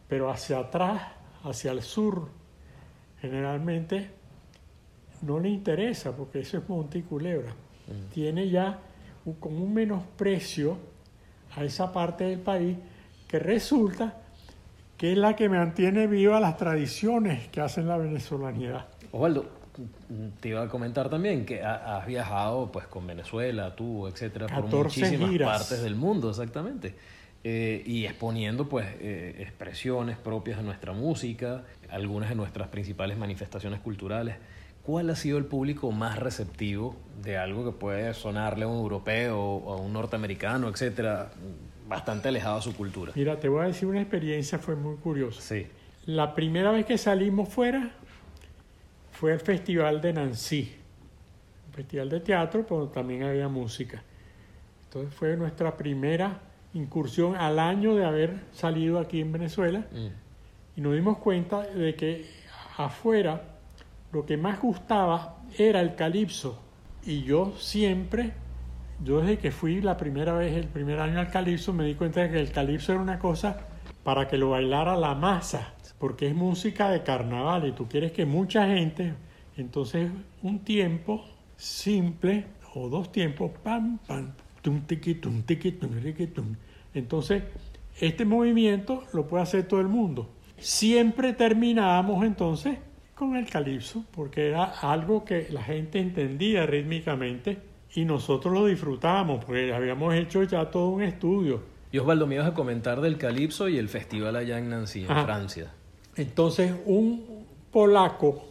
pero 0.08 0.30
hacia 0.30 0.60
atrás, 0.60 1.02
hacia 1.44 1.72
el 1.72 1.82
sur, 1.82 2.28
generalmente 3.22 4.10
no 5.22 5.40
le 5.40 5.50
interesa 5.50 6.16
porque 6.16 6.40
eso 6.40 6.58
es 6.58 6.68
Monte 6.68 7.00
y 7.00 7.04
Culebra. 7.04 7.54
Tiene 8.14 8.50
ya 8.50 8.80
un, 9.26 9.36
como 9.36 9.64
un 9.64 9.74
menosprecio 9.74 10.78
a 11.56 11.64
esa 11.64 11.92
parte 11.92 12.26
del 12.26 12.40
país 12.40 12.78
que 13.28 13.40
resulta 13.40 14.22
que 14.98 15.12
es 15.12 15.18
la 15.18 15.36
que 15.36 15.50
mantiene 15.50 16.08
vivas 16.08 16.42
las 16.42 16.58
tradiciones 16.58 17.48
que 17.50 17.62
hacen 17.62 17.88
la 17.88 17.98
venezolanidad. 17.98 18.88
Osvaldo, 19.12 19.46
te 20.40 20.50
iba 20.50 20.62
a 20.64 20.68
comentar 20.68 21.10
también 21.10 21.46
que 21.46 21.62
ha- 21.64 21.98
has 21.98 22.06
viajado 22.08 22.72
pues 22.72 22.88
con 22.88 23.06
Venezuela, 23.08 23.76
tú, 23.76 24.08
etcétera, 24.08 24.48
por 24.48 24.66
14 24.66 24.78
muchísimas 25.02 25.30
giras. 25.30 25.60
partes 25.60 25.82
del 25.84 25.96
mundo, 25.96 26.30
exactamente. 26.30 26.96
Eh, 27.44 27.84
y 27.86 28.06
exponiendo 28.06 28.68
pues 28.68 28.88
eh, 29.00 29.36
expresiones 29.40 30.18
propias 30.18 30.58
de 30.58 30.64
nuestra 30.64 30.94
música, 30.94 31.64
algunas 31.92 32.30
de 32.30 32.36
nuestras 32.36 32.70
principales 32.70 33.18
manifestaciones 33.18 33.80
culturales. 33.82 34.36
¿Cuál 34.84 35.10
ha 35.10 35.16
sido 35.16 35.38
el 35.38 35.46
público 35.46 35.92
más 35.92 36.18
receptivo 36.20 36.96
de 37.24 37.38
algo 37.38 37.66
que 37.66 37.72
puede 37.78 38.14
sonarle 38.14 38.66
a 38.66 38.68
un 38.68 38.78
europeo 38.78 39.40
o 39.40 39.74
a 39.74 39.78
un 39.78 39.94
norteamericano, 39.94 40.70
etcétera, 40.70 41.32
bastante 41.88 42.30
alejado 42.30 42.58
de 42.58 42.62
su 42.64 42.76
cultura? 42.76 43.12
Mira, 43.16 43.40
te 43.40 43.48
voy 43.50 43.64
a 43.64 43.68
decir 43.68 43.88
una 43.88 44.02
experiencia, 44.02 44.58
fue 44.60 44.76
muy 44.76 44.96
curiosa. 44.98 45.42
Sí. 45.42 45.68
La 46.06 46.34
primera 46.36 46.72
vez 46.72 46.86
que 46.86 46.98
salimos 47.00 47.50
fuera 47.50 47.96
fue 49.16 49.34
el 49.34 49.40
Festival 49.40 50.02
de 50.02 50.14
Nancy, 50.14 50.76
un 51.68 51.74
festival 51.74 52.10
de 52.10 52.20
teatro, 52.20 52.66
pero 52.68 52.88
también 52.88 53.24
había 53.24 53.48
música. 53.48 54.02
Entonces 54.86 55.14
fue 55.14 55.36
nuestra 55.36 55.76
primera 55.76 56.40
incursión 56.74 57.36
al 57.36 57.60
año 57.60 57.96
de 57.96 58.06
haber 58.06 58.34
salido 58.54 59.00
aquí 59.00 59.22
en 59.22 59.32
Venezuela 59.32 59.86
Mm. 59.92 60.08
y 60.78 60.82
nos 60.82 60.94
dimos 60.94 61.18
cuenta 61.20 61.62
de 61.62 61.96
que 61.96 62.26
afuera 62.78 63.42
lo 64.12 64.26
que 64.26 64.38
más 64.38 64.62
gustaba 64.62 65.38
era 65.58 65.82
el 65.82 65.96
calipso. 65.96 66.62
Y 67.06 67.24
yo 67.24 67.54
siempre, 67.58 68.32
yo 69.04 69.22
desde 69.22 69.38
que 69.38 69.52
fui 69.52 69.82
la 69.82 69.96
primera 69.98 70.34
vez, 70.34 70.54
el 70.54 70.68
primer 70.68 71.00
año 71.00 71.20
al 71.20 71.30
calipso, 71.30 71.72
me 71.74 71.86
di 71.86 71.96
cuenta 71.96 72.22
de 72.22 72.32
que 72.32 72.40
el 72.40 72.52
calipso 72.52 72.92
era 72.94 73.02
una 73.02 73.20
cosa 73.20 73.58
para 74.04 74.28
que 74.28 74.38
lo 74.38 74.52
bailara 74.52 74.96
la 74.96 75.16
masa, 75.16 75.74
porque 76.00 76.28
es 76.28 76.36
música 76.36 76.90
de 76.90 77.04
carnaval 77.04 77.68
y 77.68 77.72
tú 77.72 77.88
quieres 77.88 78.12
que 78.12 78.26
mucha 78.26 78.68
gente, 78.68 79.14
entonces 79.58 80.12
un 80.44 80.60
tiempo 80.60 81.26
simple 81.58 82.46
o 82.74 82.90
dos 82.90 83.12
tiempos, 83.12 83.52
pam, 83.64 84.00
pam, 84.06 84.34
tum, 84.62 84.82
tiqui, 84.82 85.16
tum, 85.16 85.42
tiqui, 85.44 85.72
tum. 85.72 86.56
Entonces, 86.94 87.44
este 88.00 88.26
movimiento 88.26 89.04
lo 89.14 89.28
puede 89.28 89.44
hacer 89.44 89.68
todo 89.68 89.80
el 89.80 89.88
mundo. 89.88 90.30
Siempre 90.58 91.34
terminábamos 91.34 92.26
entonces 92.26 92.78
con 93.14 93.36
el 93.38 93.50
calipso, 93.50 94.04
porque 94.12 94.48
era 94.48 94.66
algo 94.66 95.24
que 95.24 95.48
la 95.50 95.64
gente 95.64 96.00
entendía 96.00 96.66
rítmicamente 96.66 97.60
y 97.96 98.04
nosotros 98.04 98.54
lo 98.54 98.66
disfrutábamos, 98.66 99.46
porque 99.46 99.74
habíamos 99.74 100.14
hecho 100.14 100.44
ya 100.44 100.70
todo 100.70 100.90
un 100.90 101.04
estudio. 101.04 101.75
Y 101.96 101.98
Osvaldo, 102.00 102.28
me 102.28 102.36
ibas 102.36 102.48
a 102.48 102.54
comentar 102.54 103.00
del 103.00 103.18
Calipso 103.18 103.70
y 103.70 103.78
el 103.78 103.88
festival 103.88 104.36
allá 104.36 104.60
en 104.60 104.68
Nancy, 104.70 105.06
en 105.06 105.12
Ajá. 105.12 105.24
Francia. 105.24 105.72
Entonces 106.18 106.74
un 106.86 107.46
polaco 107.72 108.44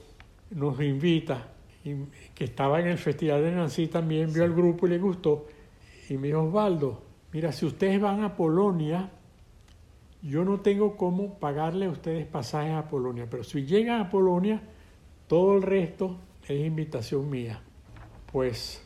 nos 0.52 0.80
invita, 0.80 1.48
y- 1.84 1.94
que 2.34 2.44
estaba 2.44 2.80
en 2.80 2.86
el 2.86 2.96
Festival 2.96 3.42
de 3.42 3.52
Nancy 3.52 3.88
también, 3.88 4.32
vio 4.32 4.44
el 4.44 4.54
grupo 4.54 4.86
y 4.86 4.90
le 4.92 4.98
gustó, 4.98 5.46
y 6.08 6.16
me 6.16 6.28
dijo, 6.28 6.40
Osvaldo, 6.44 7.02
mira, 7.34 7.52
si 7.52 7.66
ustedes 7.66 8.00
van 8.00 8.22
a 8.24 8.34
Polonia, 8.34 9.10
yo 10.22 10.42
no 10.46 10.60
tengo 10.60 10.96
cómo 10.96 11.38
pagarle 11.38 11.84
a 11.84 11.90
ustedes 11.90 12.24
pasajes 12.24 12.72
a 12.72 12.88
Polonia, 12.88 13.26
pero 13.30 13.44
si 13.44 13.66
llegan 13.66 14.00
a 14.00 14.08
Polonia, 14.08 14.62
todo 15.28 15.58
el 15.58 15.62
resto 15.64 16.16
es 16.48 16.64
invitación 16.64 17.28
mía. 17.28 17.60
Pues 18.32 18.82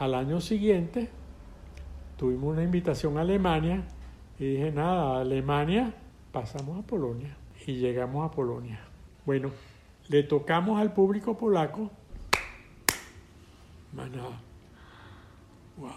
al 0.00 0.14
año 0.16 0.40
siguiente 0.40 1.10
tuvimos 2.24 2.54
una 2.54 2.62
invitación 2.62 3.18
a 3.18 3.20
Alemania 3.20 3.82
y 4.38 4.52
dije, 4.52 4.72
nada, 4.72 5.20
Alemania 5.20 5.92
pasamos 6.32 6.82
a 6.82 6.86
Polonia 6.86 7.36
y 7.66 7.74
llegamos 7.74 8.26
a 8.26 8.34
Polonia. 8.34 8.80
Bueno, 9.26 9.50
le 10.08 10.22
tocamos 10.22 10.80
al 10.80 10.94
público 10.94 11.36
polaco, 11.36 11.90
más 13.92 14.10
nada. 14.10 14.40
Wow. 15.76 15.90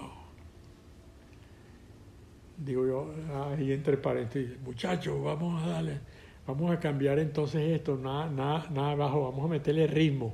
Digo 2.57 2.85
yo 2.85 3.13
ahí 3.53 3.71
entre 3.71 3.95
paréntesis, 3.95 4.59
muchachos, 4.59 5.23
vamos 5.23 5.63
a 5.63 5.67
darle, 5.67 6.01
vamos 6.45 6.71
a 6.71 6.79
cambiar 6.81 7.19
entonces 7.19 7.61
esto, 7.73 7.95
nada, 7.95 8.29
nada, 8.29 8.67
nada 8.69 8.91
abajo, 8.91 9.31
vamos 9.31 9.45
a 9.45 9.47
meterle 9.47 9.87
ritmo. 9.87 10.33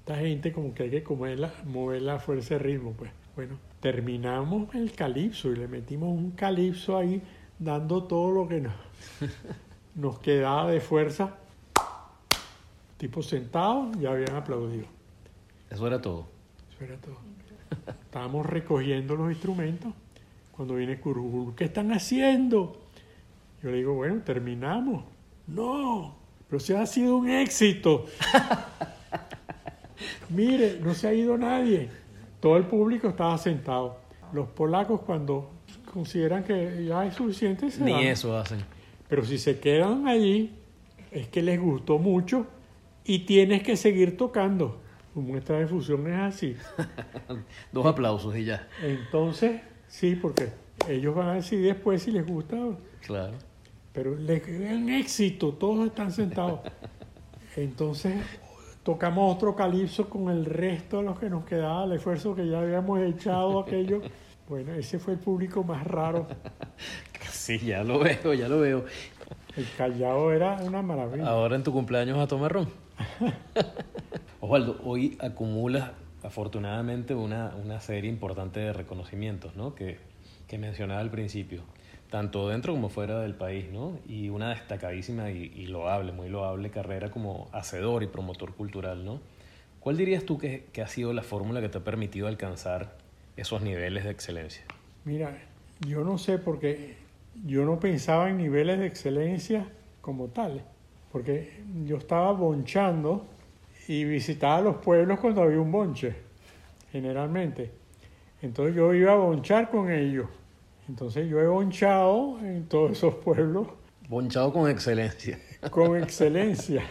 Esta 0.00 0.16
gente 0.16 0.52
como 0.52 0.74
que 0.74 0.82
hay 0.82 0.90
que 0.90 1.04
comerla, 1.04 1.54
mover 1.64 2.02
la 2.02 2.18
fuerza 2.18 2.54
de 2.54 2.58
ritmo, 2.58 2.90
pues. 2.98 3.12
Bueno, 3.36 3.56
terminamos 3.86 4.74
el 4.74 4.90
calipso 4.90 5.52
y 5.52 5.54
le 5.54 5.68
metimos 5.68 6.08
un 6.08 6.32
calipso 6.32 6.96
ahí, 6.96 7.22
dando 7.56 8.02
todo 8.02 8.32
lo 8.32 8.48
que 8.48 8.60
nos, 8.60 8.74
nos 9.94 10.18
quedaba 10.18 10.68
de 10.68 10.80
fuerza. 10.80 11.36
Tipo 12.96 13.22
sentado, 13.22 13.92
ya 14.00 14.10
habían 14.10 14.34
aplaudido. 14.34 14.86
Eso 15.70 15.86
era 15.86 16.02
todo. 16.02 16.26
Eso 16.74 16.84
era 16.84 16.96
todo. 16.96 17.14
Estábamos 17.86 18.44
recogiendo 18.44 19.14
los 19.14 19.30
instrumentos 19.30 19.92
cuando 20.50 20.74
viene 20.74 20.98
Curujuru. 20.98 21.54
¿Qué 21.54 21.66
están 21.66 21.92
haciendo? 21.92 22.80
Yo 23.62 23.70
le 23.70 23.76
digo, 23.76 23.94
bueno, 23.94 24.20
terminamos. 24.24 25.04
No, 25.46 26.16
pero 26.50 26.58
se 26.58 26.76
ha 26.76 26.86
sido 26.86 27.18
un 27.18 27.30
éxito. 27.30 28.06
Mire, 30.30 30.80
no 30.80 30.92
se 30.92 31.06
ha 31.06 31.14
ido 31.14 31.38
nadie. 31.38 31.88
Todo 32.46 32.58
el 32.58 32.66
público 32.66 33.08
estaba 33.08 33.36
sentado. 33.38 33.96
Los 34.32 34.46
polacos 34.46 35.00
cuando 35.00 35.50
consideran 35.92 36.44
que 36.44 36.86
ya 36.86 37.04
es 37.04 37.16
suficiente, 37.16 37.68
se 37.72 37.82
Ni 37.82 38.06
eso 38.06 38.38
hacen. 38.38 38.60
Pero 39.08 39.24
si 39.24 39.36
se 39.36 39.58
quedan 39.58 40.06
allí, 40.06 40.54
es 41.10 41.26
que 41.26 41.42
les 41.42 41.60
gustó 41.60 41.98
mucho 41.98 42.46
y 43.02 43.26
tienes 43.26 43.64
que 43.64 43.76
seguir 43.76 44.16
tocando. 44.16 44.78
muestra 45.16 45.58
de 45.58 45.66
fusión 45.66 46.06
es 46.06 46.20
así. 46.20 46.56
Dos 47.72 47.84
aplausos 47.84 48.36
y 48.36 48.44
ya. 48.44 48.68
Entonces, 48.80 49.60
sí, 49.88 50.14
porque 50.14 50.50
ellos 50.88 51.16
van 51.16 51.30
a 51.30 51.34
decidir 51.34 51.74
después 51.74 52.00
si 52.00 52.12
les 52.12 52.24
gusta. 52.24 52.56
Claro. 53.04 53.32
Pero 53.92 54.14
les 54.14 54.60
dan 54.60 54.88
éxito, 54.88 55.52
todos 55.52 55.84
están 55.84 56.12
sentados. 56.12 56.60
Entonces, 57.56 58.14
tocamos 58.86 59.34
otro 59.34 59.56
calipso 59.56 60.08
con 60.08 60.30
el 60.30 60.44
resto 60.44 60.98
de 60.98 61.02
los 61.02 61.18
que 61.18 61.28
nos 61.28 61.44
quedaba, 61.44 61.84
el 61.86 61.92
esfuerzo 61.94 62.36
que 62.36 62.48
ya 62.48 62.60
habíamos 62.60 63.00
echado 63.00 63.58
aquello. 63.66 64.00
Bueno, 64.48 64.74
ese 64.74 65.00
fue 65.00 65.14
el 65.14 65.18
público 65.18 65.62
más 65.64 65.84
raro. 65.84 66.26
Sí, 67.30 67.58
ya 67.60 67.84
lo 67.84 68.00
veo, 68.00 68.34
ya 68.34 68.48
lo 68.48 68.60
veo. 68.60 68.84
El 69.56 69.66
callado 69.76 70.32
era 70.32 70.54
una 70.62 70.82
maravilla. 70.82 71.28
Ahora 71.28 71.54
en 71.54 71.62
tu 71.62 71.72
cumpleaños 71.72 72.18
a 72.18 72.26
tomar 72.26 72.52
ron. 72.52 72.68
Osvaldo, 74.40 74.80
hoy 74.84 75.16
acumulas 75.20 75.92
afortunadamente 76.24 77.14
una, 77.14 77.54
una 77.62 77.80
serie 77.80 78.10
importante 78.10 78.58
de 78.58 78.72
reconocimientos, 78.72 79.54
¿no? 79.54 79.76
Que, 79.76 79.98
que 80.48 80.58
mencionaba 80.58 81.00
al 81.00 81.10
principio, 81.10 81.62
tanto 82.10 82.48
dentro 82.48 82.72
como 82.72 82.88
fuera 82.88 83.20
del 83.20 83.34
país, 83.34 83.66
¿no? 83.72 83.98
Y 84.06 84.28
una 84.28 84.50
destacadísima 84.50 85.30
y, 85.30 85.66
loable, 85.66 86.12
muy 86.12 86.28
loable 86.28 86.70
carrera 86.70 87.10
como 87.10 87.48
hacedor 87.52 88.02
y 88.02 88.06
promotor 88.06 88.54
cultural, 88.54 89.04
¿no? 89.04 89.20
¿Cuál 89.80 89.96
dirías 89.96 90.24
tú 90.24 90.38
que, 90.38 90.64
que 90.72 90.82
ha 90.82 90.88
sido 90.88 91.12
la 91.12 91.22
fórmula 91.22 91.60
que 91.60 91.68
te 91.68 91.78
ha 91.78 91.84
permitido 91.84 92.26
alcanzar 92.26 92.96
esos 93.36 93.62
niveles 93.62 94.04
de 94.04 94.10
excelencia? 94.10 94.64
Mira, 95.04 95.36
yo 95.80 96.04
no 96.04 96.18
sé 96.18 96.38
porque 96.38 96.96
yo 97.44 97.64
no 97.64 97.78
pensaba 97.78 98.30
en 98.30 98.38
niveles 98.38 98.78
de 98.78 98.86
excelencia 98.86 99.68
como 100.00 100.28
tales, 100.28 100.62
porque 101.12 101.62
yo 101.84 101.96
estaba 101.98 102.32
bonchando 102.32 103.26
y 103.88 104.04
visitaba 104.04 104.60
los 104.60 104.76
pueblos 104.76 105.20
cuando 105.20 105.42
había 105.42 105.60
un 105.60 105.70
bonche, 105.70 106.14
generalmente. 106.90 107.70
Entonces 108.42 108.74
yo 108.74 108.92
iba 108.94 109.12
a 109.12 109.16
bonchar 109.16 109.70
con 109.70 109.90
ellos. 109.90 110.26
Entonces 110.88 111.28
yo 111.28 111.40
he 111.40 111.46
bonchado 111.46 112.38
en 112.40 112.66
todos 112.66 112.92
esos 112.92 113.14
pueblos. 113.16 113.68
Bonchado 114.08 114.52
con 114.52 114.70
excelencia. 114.70 115.38
Con 115.70 116.00
excelencia. 116.00 116.84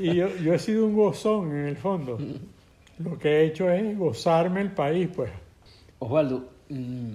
Y 0.00 0.14
yo, 0.14 0.28
yo 0.36 0.54
he 0.54 0.58
sido 0.58 0.86
un 0.86 0.94
gozón 0.94 1.50
en 1.50 1.66
el 1.66 1.76
fondo. 1.76 2.18
Lo 2.98 3.18
que 3.18 3.28
he 3.28 3.46
hecho 3.46 3.68
es 3.70 3.98
gozarme 3.98 4.60
el 4.60 4.70
país, 4.72 5.08
pues. 5.14 5.30
Osvaldo, 5.98 6.48
mm, 6.68 7.12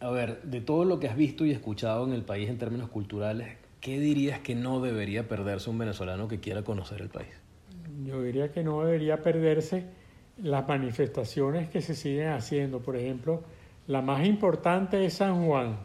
a 0.00 0.10
ver, 0.10 0.42
de 0.42 0.60
todo 0.60 0.84
lo 0.84 1.00
que 1.00 1.08
has 1.08 1.16
visto 1.16 1.46
y 1.46 1.50
escuchado 1.50 2.04
en 2.06 2.12
el 2.12 2.22
país 2.22 2.50
en 2.50 2.58
términos 2.58 2.90
culturales, 2.90 3.56
¿qué 3.80 3.98
dirías 3.98 4.40
que 4.40 4.54
no 4.54 4.80
debería 4.80 5.26
perderse 5.26 5.70
un 5.70 5.78
venezolano 5.78 6.28
que 6.28 6.40
quiera 6.40 6.62
conocer 6.62 7.00
el 7.00 7.08
país? 7.08 7.30
Yo 8.04 8.22
diría 8.22 8.52
que 8.52 8.62
no 8.62 8.84
debería 8.84 9.22
perderse 9.22 9.84
las 10.42 10.68
manifestaciones 10.68 11.70
que 11.70 11.80
se 11.80 11.94
siguen 11.94 12.28
haciendo. 12.28 12.80
Por 12.80 12.96
ejemplo, 12.96 13.42
la 13.86 14.00
más 14.00 14.24
importante 14.26 15.04
es 15.04 15.14
San 15.14 15.46
Juan. 15.46 15.76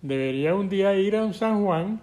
Debería 0.00 0.54
un 0.54 0.68
día 0.68 0.94
ir 0.94 1.16
a 1.16 1.24
un 1.24 1.34
San 1.34 1.62
Juan, 1.64 2.00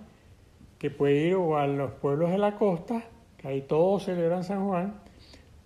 que 0.77 0.91
puede 0.91 1.29
ir 1.29 1.35
o 1.35 1.57
a 1.57 1.65
los 1.65 1.91
pueblos 1.93 2.29
de 2.29 2.37
la 2.37 2.55
costa, 2.55 3.03
que 3.37 3.47
ahí 3.47 3.61
todos 3.61 4.03
celebran 4.03 4.43
San 4.43 4.67
Juan, 4.67 4.93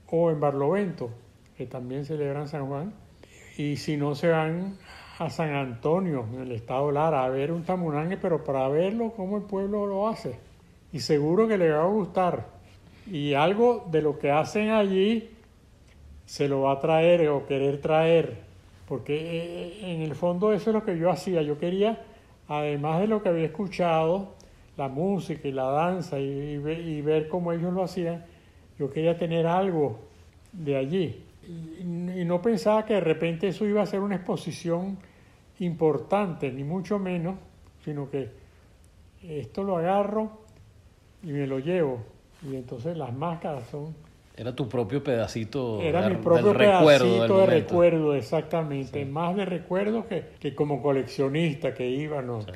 o 0.07 0.31
en 0.31 0.39
Barlovento, 0.39 1.09
que 1.57 1.65
también 1.65 2.05
celebran 2.05 2.47
San 2.47 2.67
Juan. 2.67 2.93
Y 3.57 3.75
si 3.75 3.97
no, 3.97 4.15
se 4.15 4.29
van 4.29 4.77
a 5.19 5.29
San 5.29 5.53
Antonio, 5.53 6.25
en 6.33 6.41
el 6.41 6.51
estado 6.53 6.89
Lara, 6.91 7.25
a 7.25 7.29
ver 7.29 7.51
un 7.51 7.63
tamunangue, 7.63 8.17
pero 8.17 8.43
para 8.43 8.69
verlo, 8.69 9.11
cómo 9.15 9.37
el 9.37 9.43
pueblo 9.43 9.85
lo 9.85 10.07
hace. 10.07 10.39
Y 10.93 10.99
seguro 10.99 11.47
que 11.47 11.57
le 11.57 11.71
va 11.71 11.83
a 11.83 11.87
gustar. 11.87 12.47
Y 13.05 13.33
algo 13.33 13.85
de 13.91 14.01
lo 14.01 14.17
que 14.17 14.31
hacen 14.31 14.69
allí 14.69 15.29
se 16.25 16.47
lo 16.47 16.61
va 16.61 16.73
a 16.73 16.79
traer 16.79 17.27
o 17.27 17.45
querer 17.45 17.81
traer. 17.81 18.50
Porque 18.91 19.15
eh, 19.15 19.93
en 19.93 20.01
el 20.01 20.15
fondo 20.15 20.51
eso 20.51 20.71
es 20.71 20.73
lo 20.73 20.83
que 20.83 20.97
yo 20.97 21.09
hacía. 21.09 21.41
Yo 21.43 21.57
quería, 21.57 22.01
además 22.49 22.99
de 22.99 23.07
lo 23.07 23.23
que 23.23 23.29
había 23.29 23.45
escuchado, 23.45 24.33
la 24.75 24.89
música 24.89 25.47
y 25.47 25.53
la 25.53 25.63
danza 25.63 26.19
y, 26.19 26.23
y 26.25 26.57
ve- 26.57 26.81
y 26.81 27.01
ver 27.01 27.29
cómo 27.29 27.53
ellos 27.53 27.71
lo 27.71 27.83
hacían, 27.83 28.25
yo 28.77 28.89
quería 28.91 29.17
tener 29.17 29.47
algo 29.47 29.97
de 30.51 30.75
allí. 30.75 31.23
Y, 31.47 31.83
y 32.19 32.25
no 32.25 32.41
pensaba 32.41 32.83
que 32.83 32.95
de 32.95 32.99
repente 32.99 33.47
eso 33.47 33.65
iba 33.65 33.81
a 33.81 33.85
ser 33.85 34.01
una 34.01 34.15
exposición 34.17 34.97
importante, 35.59 36.51
ni 36.51 36.65
mucho 36.65 36.99
menos, 36.99 37.35
sino 37.85 38.09
que 38.09 38.27
esto 39.23 39.63
lo 39.63 39.77
agarro 39.77 40.31
y 41.23 41.27
me 41.27 41.47
lo 41.47 41.59
llevo. 41.59 41.99
Y 42.45 42.57
entonces 42.57 42.97
las 42.97 43.13
máscaras 43.13 43.69
son... 43.69 43.95
Era 44.41 44.55
tu 44.55 44.67
propio 44.67 45.03
pedacito 45.03 45.79
Era 45.79 46.01
del- 46.01 46.17
mi 46.17 46.23
propio 46.23 46.45
del 46.47 46.55
recuerdo 46.55 47.05
del 47.05 47.13
pedacito 47.19 47.37
de 47.37 47.45
momento. 47.45 47.69
recuerdo, 47.69 48.15
exactamente. 48.15 49.05
Más 49.05 49.35
de 49.35 49.45
recuerdo 49.45 50.07
que, 50.07 50.29
que 50.39 50.55
como 50.55 50.81
coleccionista 50.81 51.75
que 51.75 51.87
iba, 51.87 52.23
¿no? 52.23 52.41
Sí. 52.41 52.47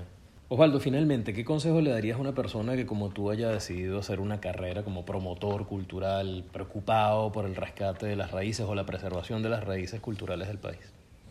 Osvaldo, 0.49 0.79
finalmente, 0.79 1.31
¿qué 1.31 1.45
consejo 1.45 1.81
le 1.81 1.91
darías 1.91 2.17
a 2.17 2.21
una 2.21 2.33
persona 2.33 2.75
que 2.75 2.87
como 2.87 3.09
tú 3.09 3.29
haya 3.29 3.49
decidido 3.49 3.99
hacer 3.99 4.19
una 4.19 4.39
carrera 4.41 4.81
como 4.81 5.05
promotor 5.05 5.67
cultural, 5.67 6.43
preocupado 6.51 7.31
por 7.31 7.45
el 7.45 7.55
rescate 7.55 8.07
de 8.07 8.15
las 8.15 8.31
raíces 8.31 8.65
o 8.67 8.73
la 8.73 8.87
preservación 8.87 9.43
de 9.43 9.49
las 9.49 9.63
raíces 9.63 10.01
culturales 10.01 10.47
del 10.47 10.57
país? 10.57 10.79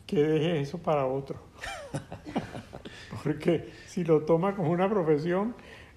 que 0.07 0.23
deje 0.23 0.61
eso 0.61 0.79
para 0.79 1.07
otro. 1.07 1.39
Porque 3.25 3.71
si 3.87 4.05
lo 4.05 4.21
toma 4.21 4.55
como 4.55 4.71
una 4.71 4.89
profesión, 4.89 5.55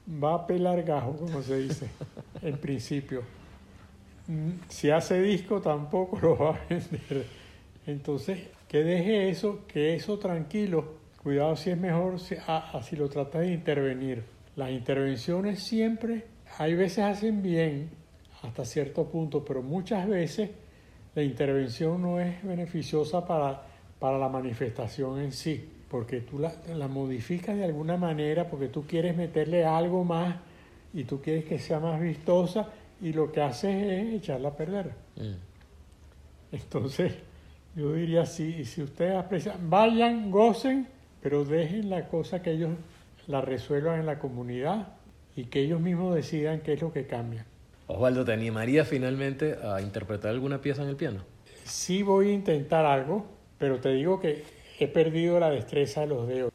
va 0.08 0.34
a 0.34 0.48
pelar 0.48 0.82
gajo, 0.84 1.16
como 1.18 1.42
se 1.44 1.58
dice, 1.60 1.88
en 2.42 2.58
principio. 2.58 3.22
Si 4.70 4.90
hace 4.90 5.22
disco, 5.22 5.62
tampoco 5.62 6.20
lo 6.22 6.38
va 6.38 6.50
a 6.56 6.60
vender. 6.70 7.26
Entonces, 7.86 8.40
que 8.68 8.84
deje 8.84 9.30
eso, 9.30 9.62
que 9.68 9.96
eso 9.96 10.20
tranquilo. 10.20 10.96
Cuidado 11.24 11.56
si 11.56 11.70
es 11.72 11.78
mejor 11.78 12.20
si, 12.20 12.36
a- 12.48 12.72
a 12.72 12.84
si 12.84 12.96
lo 12.96 13.10
tratas 13.10 13.42
de 13.42 13.54
intervenir. 13.54 14.24
Las 14.56 14.72
intervenciones 14.72 15.64
siempre, 15.64 16.26
hay 16.58 16.76
veces 16.76 17.00
hacen 17.00 17.42
bien 17.42 17.90
hasta 18.44 18.66
cierto 18.66 19.06
punto, 19.06 19.44
pero 19.46 19.62
muchas 19.62 20.08
veces 20.08 20.50
la 21.16 21.24
intervención 21.24 22.02
no 22.02 22.20
es 22.20 22.44
beneficiosa 22.44 23.26
para, 23.26 23.64
para 24.00 24.18
la 24.18 24.30
manifestación 24.30 25.20
en 25.20 25.32
sí, 25.32 25.68
porque 25.90 26.22
tú 26.22 26.40
la, 26.40 26.54
la 26.76 26.88
modificas 26.88 27.56
de 27.56 27.66
alguna 27.66 27.98
manera, 27.98 28.48
porque 28.48 28.68
tú 28.68 28.86
quieres 28.86 29.16
meterle 29.16 29.66
algo 29.66 30.04
más 30.04 30.36
y 30.94 31.04
tú 31.04 31.22
quieres 31.22 31.46
que 31.46 31.60
sea 31.60 31.80
más 31.80 32.00
vistosa 32.02 32.70
y 33.02 33.14
lo 33.14 33.32
que 33.32 33.42
haces 33.42 33.76
es 33.76 34.14
echarla 34.16 34.50
a 34.50 34.56
perder. 34.56 34.92
Mm. 35.16 36.56
Entonces, 36.56 37.14
yo 37.76 37.94
diría 37.94 38.22
así, 38.22 38.66
si 38.66 38.82
ustedes 38.82 39.16
aprecian, 39.16 39.70
vayan, 39.70 40.32
gocen, 40.32 40.88
pero 41.22 41.46
dejen 41.46 41.90
la 41.90 42.08
cosa 42.08 42.42
que 42.42 42.52
ellos 42.52 42.72
la 43.28 43.42
resuelvan 43.42 44.00
en 44.00 44.06
la 44.06 44.20
comunidad 44.20 44.88
y 45.36 45.46
que 45.46 45.60
ellos 45.62 45.80
mismos 45.80 46.16
decidan 46.16 46.62
qué 46.62 46.74
es 46.74 46.82
lo 46.82 46.92
que 46.92 47.06
cambia. 47.06 47.46
Osvaldo, 47.88 48.26
¿te 48.26 48.34
animarías 48.34 48.88
finalmente 48.88 49.56
a 49.64 49.82
interpretar 49.82 50.32
alguna 50.32 50.62
pieza 50.62 50.84
en 50.84 50.90
el 50.90 50.96
piano? 50.96 51.24
Sí 51.64 52.02
voy 52.02 52.30
a 52.30 52.34
intentar 52.34 52.86
algo, 52.86 53.26
pero 53.58 53.80
te 53.80 53.94
digo 53.94 54.20
que 54.20 54.44
he 54.80 54.88
perdido 54.88 55.40
la 55.40 55.50
destreza 55.50 56.02
de 56.02 56.08
los 56.08 56.28
dedos. 56.28 56.52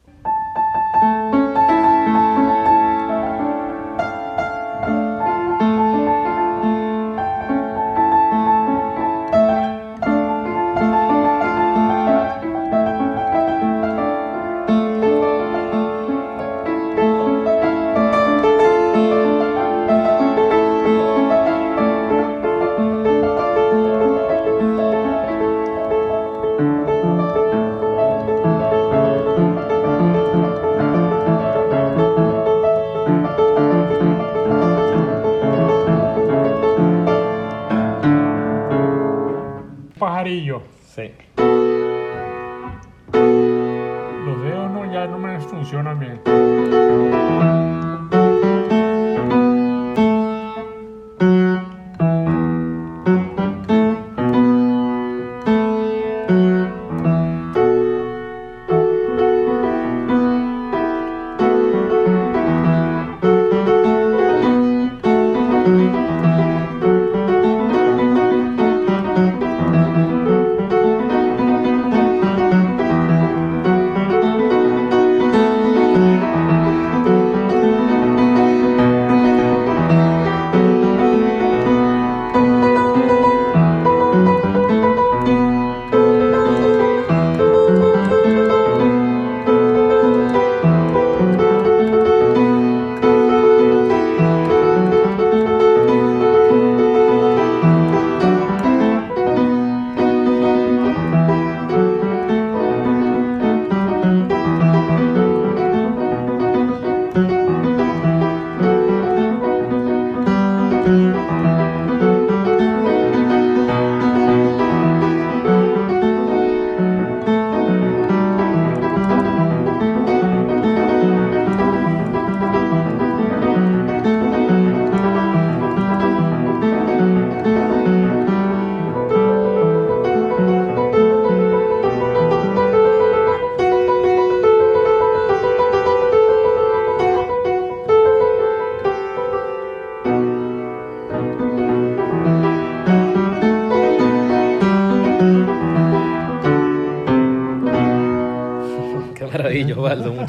Pajarillo. 40.03 40.63
Sí. 40.97 41.13
Los 43.13 44.43
dedos 44.43 44.71
no, 44.73 44.93
ya 44.93 45.07
no 45.07 45.17
me 45.17 45.39
funcionan 45.39 46.01
bien. 46.01 47.72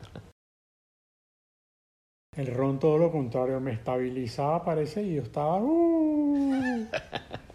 El 2.37 2.47
ron 2.55 2.79
todo 2.79 2.97
lo 2.97 3.11
contrario, 3.11 3.61
me 3.61 3.73
estabilizaba, 3.73 4.65
parece, 4.65 5.03
y 5.03 5.17
yo 5.17 5.23
estaba... 5.23 5.57
Uh, 5.57 6.87